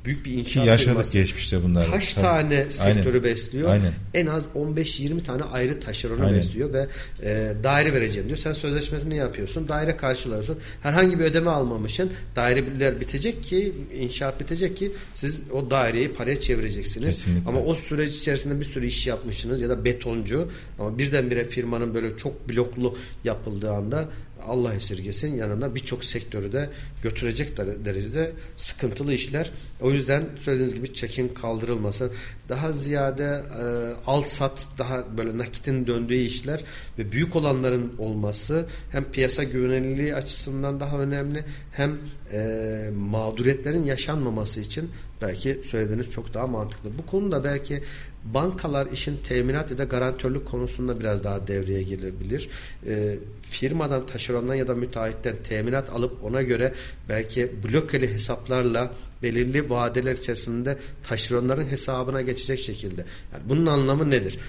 [0.06, 1.92] büyük bir Ki inşaat yaşadık firması geçmişte bunları.
[1.92, 2.26] kaç Tabii.
[2.26, 3.24] tane sektörü Aynen.
[3.24, 3.70] besliyor?
[3.70, 3.94] Aynen.
[4.14, 6.38] En az 15-20 tane ayrı taşeronu Aynen.
[6.40, 6.88] besliyor ve
[7.24, 8.38] e, daire vereceğim diyor.
[8.40, 9.68] Sen sözleşmesini yapıyorsun.
[9.68, 10.58] Daire karşılıyorsun.
[10.82, 12.12] Herhangi bir ödeme almamışsın.
[12.36, 17.16] Daireler bitecek ki inşaat bitecek ki siz o daireyi paraya çevireceksiniz.
[17.16, 17.50] Kesinlikle.
[17.50, 22.18] Ama o süreç içerisinde bir sürü iş yapmışsınız ya da betoncu ama birdenbire firmanın böyle
[22.18, 24.06] çok bloklu yapıldığı anda
[24.48, 26.70] Allah esirgesin yanına birçok sektörü de
[27.04, 29.52] götürecek dere- derecede sıkıntılı işler.
[29.82, 32.12] O yüzden söylediğiniz gibi çekin kaldırılması
[32.50, 33.64] daha ziyade e,
[34.08, 36.64] al sat daha böyle nakitin döndüğü işler
[36.98, 41.98] ve büyük olanların olması hem piyasa güvenilirliği açısından daha önemli hem
[42.34, 44.90] e, mağduriyetlerin yaşanmaması için
[45.22, 46.90] belki söylediğiniz çok daha mantıklı.
[46.98, 47.84] Bu konuda belki
[48.24, 52.50] bankalar işin teminat ya da garantörlük konusunda biraz daha devreye girebilir.
[52.88, 56.74] E, firmadan, taşerondan ya da müteahhitten teminat alıp ona göre
[57.10, 58.92] belki blokeli hesaplarla
[59.24, 63.06] belirli vadeler içerisinde taşeronların hesabına geçecek şekilde.
[63.34, 64.40] Yani bunun anlamı nedir?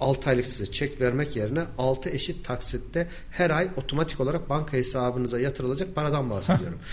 [0.00, 5.40] 6 aylık size çek vermek yerine 6 eşit taksitte her ay otomatik olarak banka hesabınıza
[5.40, 6.78] yatırılacak paradan bahsediyorum.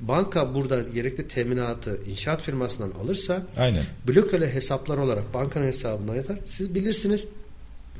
[0.00, 3.84] Banka burada gerekli teminatı inşaat firmasından alırsa Aynen.
[4.08, 6.38] blokeli hesaplar olarak bankanın hesabına yatar.
[6.46, 7.28] Siz bilirsiniz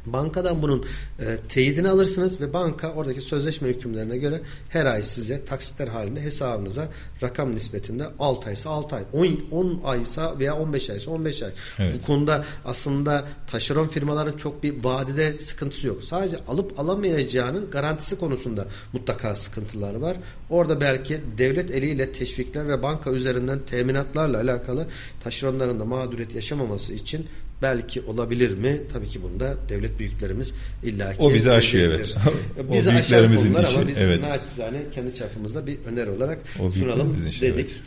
[0.07, 0.84] Bankadan bunun
[1.20, 6.88] e, teyidini alırsınız ve banka oradaki sözleşme hükümlerine göre her ay size taksitler halinde hesabınıza
[7.22, 11.50] rakam nispetinde 6 aysa 6 ay, 10, 10 aysa veya 15 aysa 15 ay.
[11.78, 11.94] Evet.
[11.94, 16.04] Bu konuda aslında taşeron firmaların çok bir vadide sıkıntısı yok.
[16.04, 20.16] Sadece alıp alamayacağının garantisi konusunda mutlaka sıkıntıları var.
[20.50, 24.86] Orada belki devlet eliyle teşvikler ve banka üzerinden teminatlarla alakalı
[25.24, 27.26] taşeronların da mağduriyet yaşamaması için
[27.62, 28.80] belki olabilir mi?
[28.92, 30.54] Tabii ki bunda devlet büyüklerimiz
[30.84, 32.14] illaki O bizi aşıyor, evet.
[32.70, 34.20] O bizi aşan büyüklerimizin konular ama işi, biz evet.
[34.20, 37.54] naçizane kendi çapımızda bir öneri olarak O sunalım büyüklerimizin işi, dedik.
[37.54, 37.80] evet.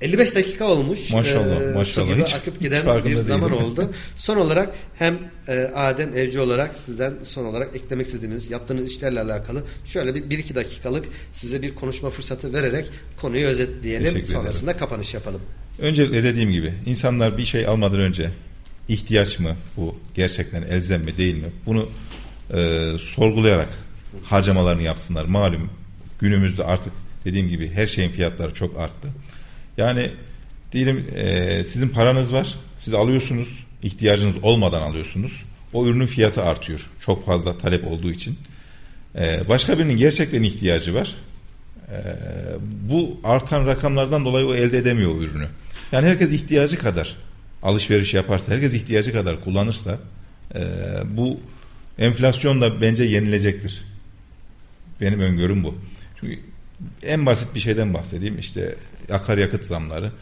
[0.00, 1.10] 55 dakika olmuş.
[1.10, 2.18] Maşallah, Ee, maşallah.
[2.26, 3.64] Hiç- akıp hiç giden farkında bir zaman değilim.
[3.64, 3.90] oldu.
[4.16, 5.18] Son olarak hem
[5.48, 10.38] e, Adem Evci olarak sizden son olarak eklemek istediğiniz yaptığınız işlerle alakalı şöyle bir, bir
[10.38, 12.90] iki dakikalık size bir konuşma fırsatı vererek
[13.20, 14.24] konuyu özetleyelim.
[14.24, 15.40] Sonrasında kapanış yapalım.
[15.78, 18.30] Öncelikle dediğim gibi insanlar bir şey almadan önce
[18.88, 21.88] ihtiyaç mı bu gerçekten elzem mi değil mi bunu
[22.54, 23.68] e, sorgulayarak
[24.24, 25.24] harcamalarını yapsınlar.
[25.24, 25.70] Malum
[26.18, 26.92] günümüzde artık
[27.24, 29.08] dediğim gibi her şeyin fiyatları çok arttı.
[29.76, 30.10] Yani
[30.72, 35.42] diyelim e, sizin paranız var siz alıyorsunuz ihtiyacınız olmadan alıyorsunuz.
[35.72, 38.38] O ürünün fiyatı artıyor çok fazla talep olduğu için.
[39.14, 41.14] E, başka birinin gerçekten ihtiyacı var.
[41.90, 41.94] Ee,
[42.90, 45.46] bu artan rakamlardan dolayı o elde edemiyor o ürünü.
[45.92, 47.16] Yani herkes ihtiyacı kadar
[47.66, 49.98] alışveriş yaparsa, herkes ihtiyacı kadar kullanırsa
[50.54, 50.60] e,
[51.04, 51.40] bu
[51.98, 53.84] enflasyon da bence yenilecektir.
[55.00, 55.74] Benim öngörüm bu.
[56.20, 56.38] Çünkü
[57.02, 58.38] en basit bir şeyden bahsedeyim.
[58.38, 58.76] İşte
[59.10, 60.12] akaryakıt zamları.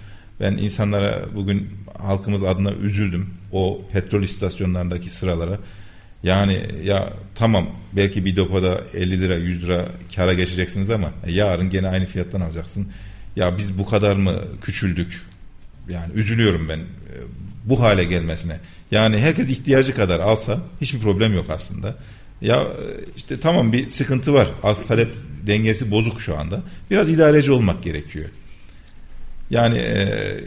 [0.41, 3.31] Ben insanlara bugün halkımız adına üzüldüm.
[3.53, 5.59] O petrol istasyonlarındaki sıralara.
[6.23, 9.87] Yani ya tamam belki bir depoda 50 lira 100 lira
[10.17, 12.89] kara geçeceksiniz ama e, yarın gene aynı fiyattan alacaksın.
[13.37, 15.23] Ya biz bu kadar mı küçüldük?
[15.89, 17.15] Yani üzülüyorum ben e,
[17.65, 18.61] bu hale gelmesine.
[18.91, 21.97] Yani herkes ihtiyacı kadar alsa hiçbir problem yok aslında.
[22.41, 24.49] Ya e, işte tamam bir sıkıntı var.
[24.63, 25.09] Az talep
[25.47, 26.63] dengesi bozuk şu anda.
[26.91, 28.29] Biraz idareci olmak gerekiyor.
[29.51, 30.45] Yani e,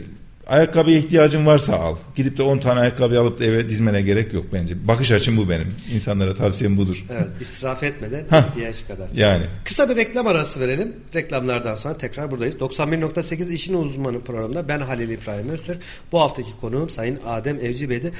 [0.48, 1.96] ayakkabıya ihtiyacın varsa al.
[2.16, 4.88] Gidip de 10 tane ayakkabı alıp da eve dizmene gerek yok bence.
[4.88, 5.74] Bakış açım bu benim.
[5.94, 7.04] İnsanlara tavsiyem budur.
[7.12, 9.08] Evet, israf etmeden ihtiyaç kadar.
[9.14, 10.96] Yani Kısa bir reklam arası verelim.
[11.14, 12.54] Reklamlardan sonra tekrar buradayız.
[12.54, 15.78] 91.8 İşin Uzmanı programında ben Halil İbrahim Öztürk.
[16.12, 18.12] Bu haftaki konuğum Sayın Adem Evci Bey'di.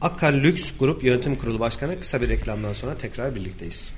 [0.00, 2.00] Akkar Lüks Grup Yönetim Kurulu Başkanı.
[2.00, 3.94] Kısa bir reklamdan sonra tekrar birlikteyiz.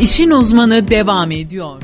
[0.00, 1.82] İşin uzmanı devam ediyor.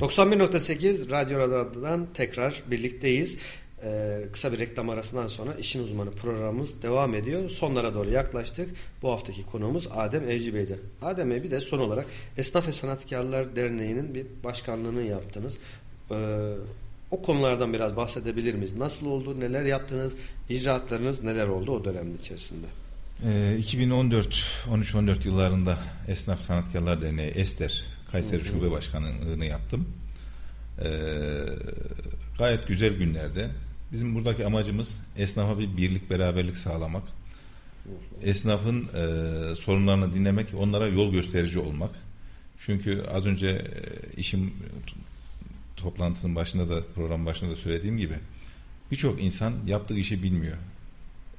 [0.00, 3.38] 91.8 Radyo Radar'dan tekrar birlikteyiz.
[3.84, 7.50] Ee, kısa bir reklam arasından sonra işin uzmanı programımız devam ediyor.
[7.50, 8.70] Sonlara doğru yaklaştık.
[9.02, 10.78] Bu haftaki konuğumuz Adem Evci Bey'di.
[11.02, 12.06] Adem Bey bir de son olarak
[12.38, 15.58] Esnaf ve Sanatkarlar Derneği'nin bir başkanlığını yaptınız.
[16.10, 16.14] Ee,
[17.10, 18.76] o konulardan biraz bahsedebilir miyiz?
[18.76, 19.40] Nasıl oldu?
[19.40, 20.16] Neler yaptınız?
[20.48, 22.66] İcraatlarınız neler oldu o dönem içerisinde?
[23.22, 25.78] e, 2014 13-14 yıllarında
[26.08, 27.84] Esnaf Sanatkarlar Derneği Ester
[28.14, 29.88] Kayseri Şube Başkanlığını yaptım.
[30.78, 30.88] E,
[32.38, 33.50] gayet güzel günlerde.
[33.92, 37.02] Bizim buradaki amacımız esnafa bir birlik beraberlik sağlamak.
[38.22, 41.90] Esnafın e, sorunlarını dinlemek, onlara yol gösterici olmak.
[42.58, 44.52] Çünkü az önce e, işim
[45.76, 48.14] toplantının başında da program başında da söylediğim gibi
[48.90, 50.56] birçok insan yaptığı işi bilmiyor.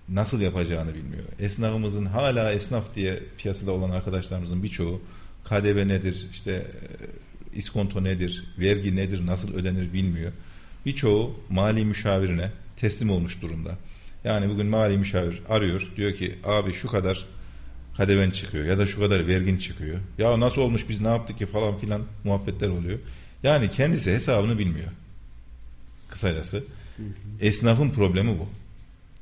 [0.10, 1.24] Nasıl yapacağını bilmiyor.
[1.40, 5.02] Esnafımızın hala esnaf diye piyasada olan arkadaşlarımızın birçoğu
[5.46, 10.32] KDV nedir, işte e, iskonto nedir, vergi nedir, nasıl ödenir bilmiyor.
[10.86, 13.78] Birçoğu mali müşavirine teslim olmuş durumda.
[14.24, 17.26] Yani bugün mali müşavir arıyor diyor ki abi şu kadar
[17.98, 20.00] kadeven çıkıyor ya da şu kadar vergin çıkıyor.
[20.18, 23.00] Ya nasıl olmuş biz ne yaptık ki falan filan muhabbetler oluyor.
[23.44, 24.88] Yani kendisi hesabını bilmiyor.
[26.10, 26.64] Kısacası.
[27.42, 28.50] Esnafın problemi bu.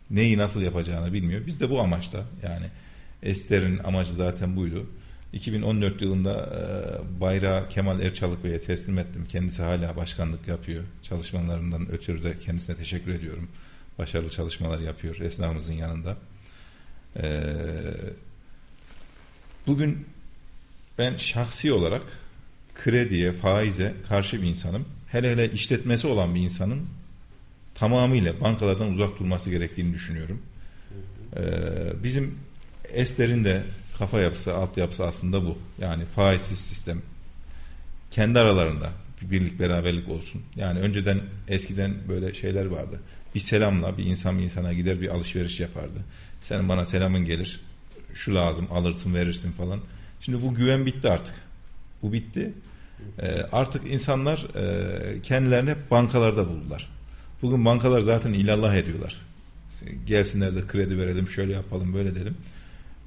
[0.09, 1.41] Neyi nasıl yapacağını bilmiyor.
[1.47, 2.65] Biz de bu amaçta yani
[3.23, 4.87] Ester'in amacı zaten buydu.
[5.33, 9.25] 2014 yılında e, bayrağı Kemal Erçalık Bey'e teslim ettim.
[9.29, 10.83] Kendisi hala başkanlık yapıyor.
[11.03, 13.49] Çalışmalarından ötürü de kendisine teşekkür ediyorum.
[13.97, 16.17] Başarılı çalışmalar yapıyor esnafımızın yanında.
[17.21, 17.43] E,
[19.67, 20.05] bugün
[20.97, 22.03] ben şahsi olarak
[22.75, 24.85] krediye, faize karşı bir insanım.
[25.07, 26.81] Hele hele işletmesi olan bir insanın
[27.75, 30.41] tamamıyla bankalardan uzak durması gerektiğini düşünüyorum.
[31.37, 32.35] Ee, bizim
[32.93, 33.63] Esler'in de
[33.99, 35.57] kafa yapısı, altyapısı aslında bu.
[35.79, 37.01] Yani faizsiz sistem.
[38.11, 38.89] Kendi aralarında
[39.21, 40.41] bir birlik beraberlik olsun.
[40.55, 42.99] Yani önceden eskiden böyle şeyler vardı.
[43.35, 45.99] Bir selamla bir insan bir insana gider bir alışveriş yapardı.
[46.41, 47.59] Senin bana selamın gelir.
[48.13, 49.79] Şu lazım alırsın verirsin falan.
[50.21, 51.35] Şimdi bu güven bitti artık.
[52.01, 52.53] Bu bitti.
[53.19, 56.89] E, artık insanlar e, kendilerini bankalarda buldular.
[57.41, 59.21] Bugün bankalar zaten ilallah ediyorlar.
[60.05, 62.37] Gelsinler de kredi verelim, şöyle yapalım, böyle dedim.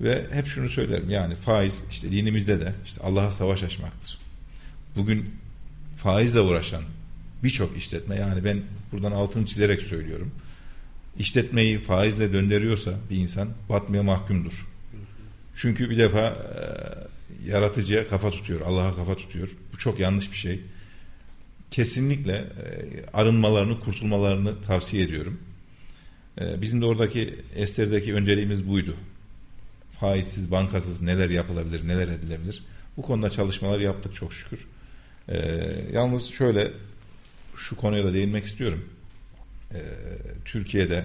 [0.01, 4.19] Ve hep şunu söylerim yani faiz işte dinimizde de işte Allah'a savaş açmaktır.
[4.97, 5.29] Bugün
[5.97, 6.83] faizle uğraşan
[7.45, 10.31] birçok işletme yani ben buradan altını çizerek söylüyorum.
[11.19, 14.67] İşletmeyi faizle döndürüyorsa bir insan batmaya mahkumdur.
[15.55, 19.49] Çünkü bir defa e, yaratıcıya kafa tutuyor, Allah'a kafa tutuyor.
[19.73, 20.61] Bu çok yanlış bir şey.
[21.71, 22.47] Kesinlikle e,
[23.13, 25.41] arınmalarını, kurtulmalarını tavsiye ediyorum.
[26.41, 28.97] E, bizim de oradaki Ester'deki önceliğimiz buydu.
[30.01, 32.65] Faizsiz, bankasız neler yapılabilir, neler edilebilir.
[32.97, 34.67] Bu konuda çalışmalar yaptık çok şükür.
[35.29, 35.39] E,
[35.93, 36.71] yalnız şöyle
[37.57, 38.85] şu konuya da değinmek istiyorum.
[40.45, 41.05] Türkiye'de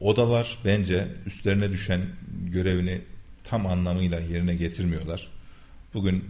[0.00, 2.00] odalar bence üstlerine düşen
[2.46, 3.00] görevini
[3.44, 5.28] tam anlamıyla yerine getirmiyorlar.
[5.94, 6.24] Bugün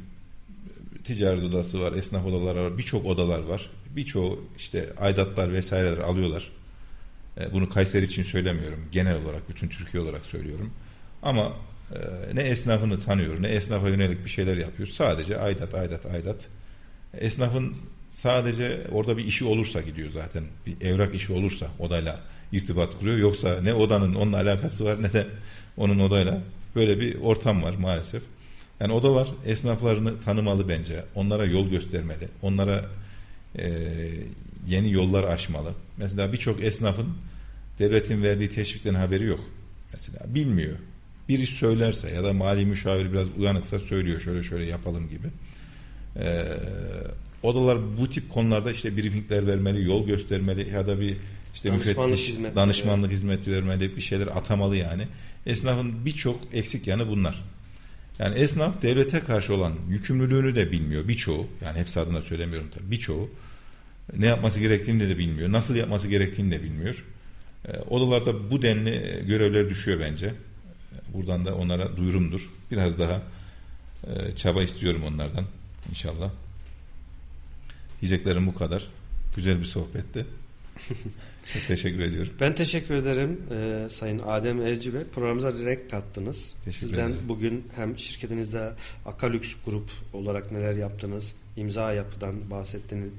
[1.05, 3.71] ticaret odası var, esnaf odaları var, birçok odalar var.
[3.97, 6.51] Birçoğu işte aidatlar vesaireler alıyorlar.
[7.41, 8.85] E, bunu Kayseri için söylemiyorum.
[8.93, 10.73] Genel olarak bütün Türkiye olarak söylüyorum.
[11.23, 11.53] Ama
[11.95, 11.99] e,
[12.35, 14.89] ne esnafını tanıyor, ne esnafa yönelik bir şeyler yapıyor.
[14.89, 16.47] Sadece aidat, aidat, aidat.
[17.19, 17.77] Esnafın
[18.09, 20.45] sadece orada bir işi olursa gidiyor zaten.
[20.67, 22.21] Bir evrak işi olursa odayla
[22.53, 23.19] irtibat kuruyor.
[23.19, 25.27] Yoksa ne odanın onunla alakası var ne de
[25.77, 26.43] onun odayla
[26.79, 28.23] Böyle bir ortam var maalesef.
[28.81, 31.05] Yani odalar esnaflarını tanımalı bence.
[31.15, 32.29] Onlara yol göstermeli.
[32.43, 32.85] Onlara
[33.59, 33.73] e,
[34.67, 35.73] yeni yollar açmalı.
[35.97, 37.09] Mesela birçok esnafın
[37.79, 39.41] devletin verdiği teşvikten haberi yok.
[39.93, 40.77] Mesela bilmiyor.
[41.29, 45.29] Biri söylerse ya da mali müşavir biraz uyanıksa söylüyor şöyle şöyle yapalım gibi.
[46.17, 46.45] Ee,
[47.43, 51.17] odalar bu tip konularda işte briefingler vermeli, yol göstermeli ya da bir
[51.55, 52.57] işte danışmanlık müfettiş, hizmetleri.
[52.57, 55.09] danışmanlık hizmeti vermeli, bir şeyler atamalı yani.
[55.47, 57.45] Esnafın birçok eksik yanı bunlar.
[58.19, 61.47] Yani esnaf devlete karşı olan yükümlülüğünü de bilmiyor birçoğu.
[61.65, 63.31] Yani hepsi adına söylemiyorum tabii birçoğu.
[64.17, 65.53] Ne yapması gerektiğini de, bilmiyor.
[65.53, 67.05] Nasıl yapması gerektiğini de bilmiyor.
[67.69, 70.35] E, odalarda bu denli görevler düşüyor bence.
[71.15, 72.51] Buradan da onlara duyurumdur.
[72.71, 73.23] Biraz daha
[74.07, 75.45] e, çaba istiyorum onlardan
[75.91, 76.31] inşallah.
[78.01, 78.85] Diyeceklerim bu kadar.
[79.37, 80.27] Güzel bir sohbetti.
[81.53, 82.33] Çok teşekkür ediyorum.
[82.41, 85.05] Ben teşekkür ederim e, Sayın Adem Evci Bey.
[85.15, 86.55] Programımıza direkt kattınız.
[86.65, 87.23] Teşekkür Sizden ederim.
[87.29, 88.71] bugün hem şirketinizde
[89.07, 93.13] Akalüks Grup olarak neler yaptınız, imza yapıdan bahsettiniz,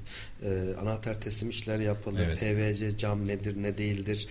[0.44, 2.40] e, anahtar teslim işler yapıldı, evet.
[2.40, 4.28] PVC cam nedir ne değildir,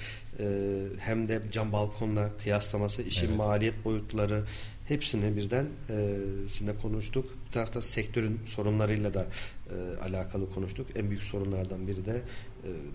[0.98, 3.36] hem de cam balkonla kıyaslaması, işin evet.
[3.36, 4.44] maliyet boyutları
[4.88, 6.16] hepsini birden e,
[6.48, 7.24] sizinle konuştuk.
[7.46, 9.26] Bir tarafta sektörün sorunlarıyla da
[9.70, 10.86] e, alakalı konuştuk.
[10.96, 12.22] En büyük sorunlardan biri de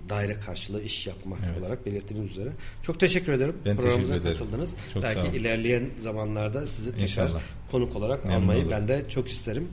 [0.09, 1.59] daire karşılığı iş yapmak evet.
[1.59, 2.49] olarak belirttiğiniz üzere.
[2.83, 3.55] Çok teşekkür ederim.
[3.65, 4.75] Ben Programımıza teşekkür katıldınız.
[4.93, 7.41] Çok Belki ilerleyen zamanlarda sizi tekrar İnşallah.
[7.71, 8.71] konuk olarak Memnun almayı olur.
[8.71, 9.67] ben de çok isterim.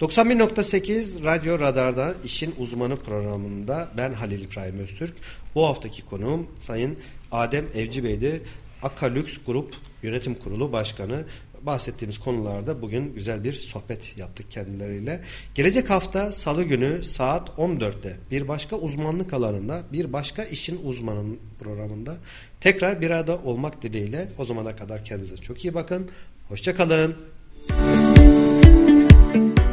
[0.00, 5.14] 91.8 Radyo Radar'da işin uzmanı programında ben Halil İbrahim Öztürk.
[5.54, 6.98] Bu haftaki konuğum Sayın
[7.32, 8.42] Adem Evci Bey'di.
[8.82, 11.24] Akalüks Grup Yönetim Kurulu Başkanı
[11.66, 15.20] bahsettiğimiz konularda bugün güzel bir sohbet yaptık kendileriyle.
[15.54, 22.16] Gelecek hafta salı günü saat 14'te bir başka uzmanlık alanında bir başka işin uzmanın programında
[22.60, 26.10] tekrar bir arada olmak dileğiyle o zamana kadar kendinize çok iyi bakın.
[26.48, 27.16] Hoşçakalın.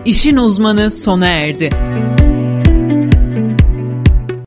[0.06, 1.70] İşin uzmanı sona erdi.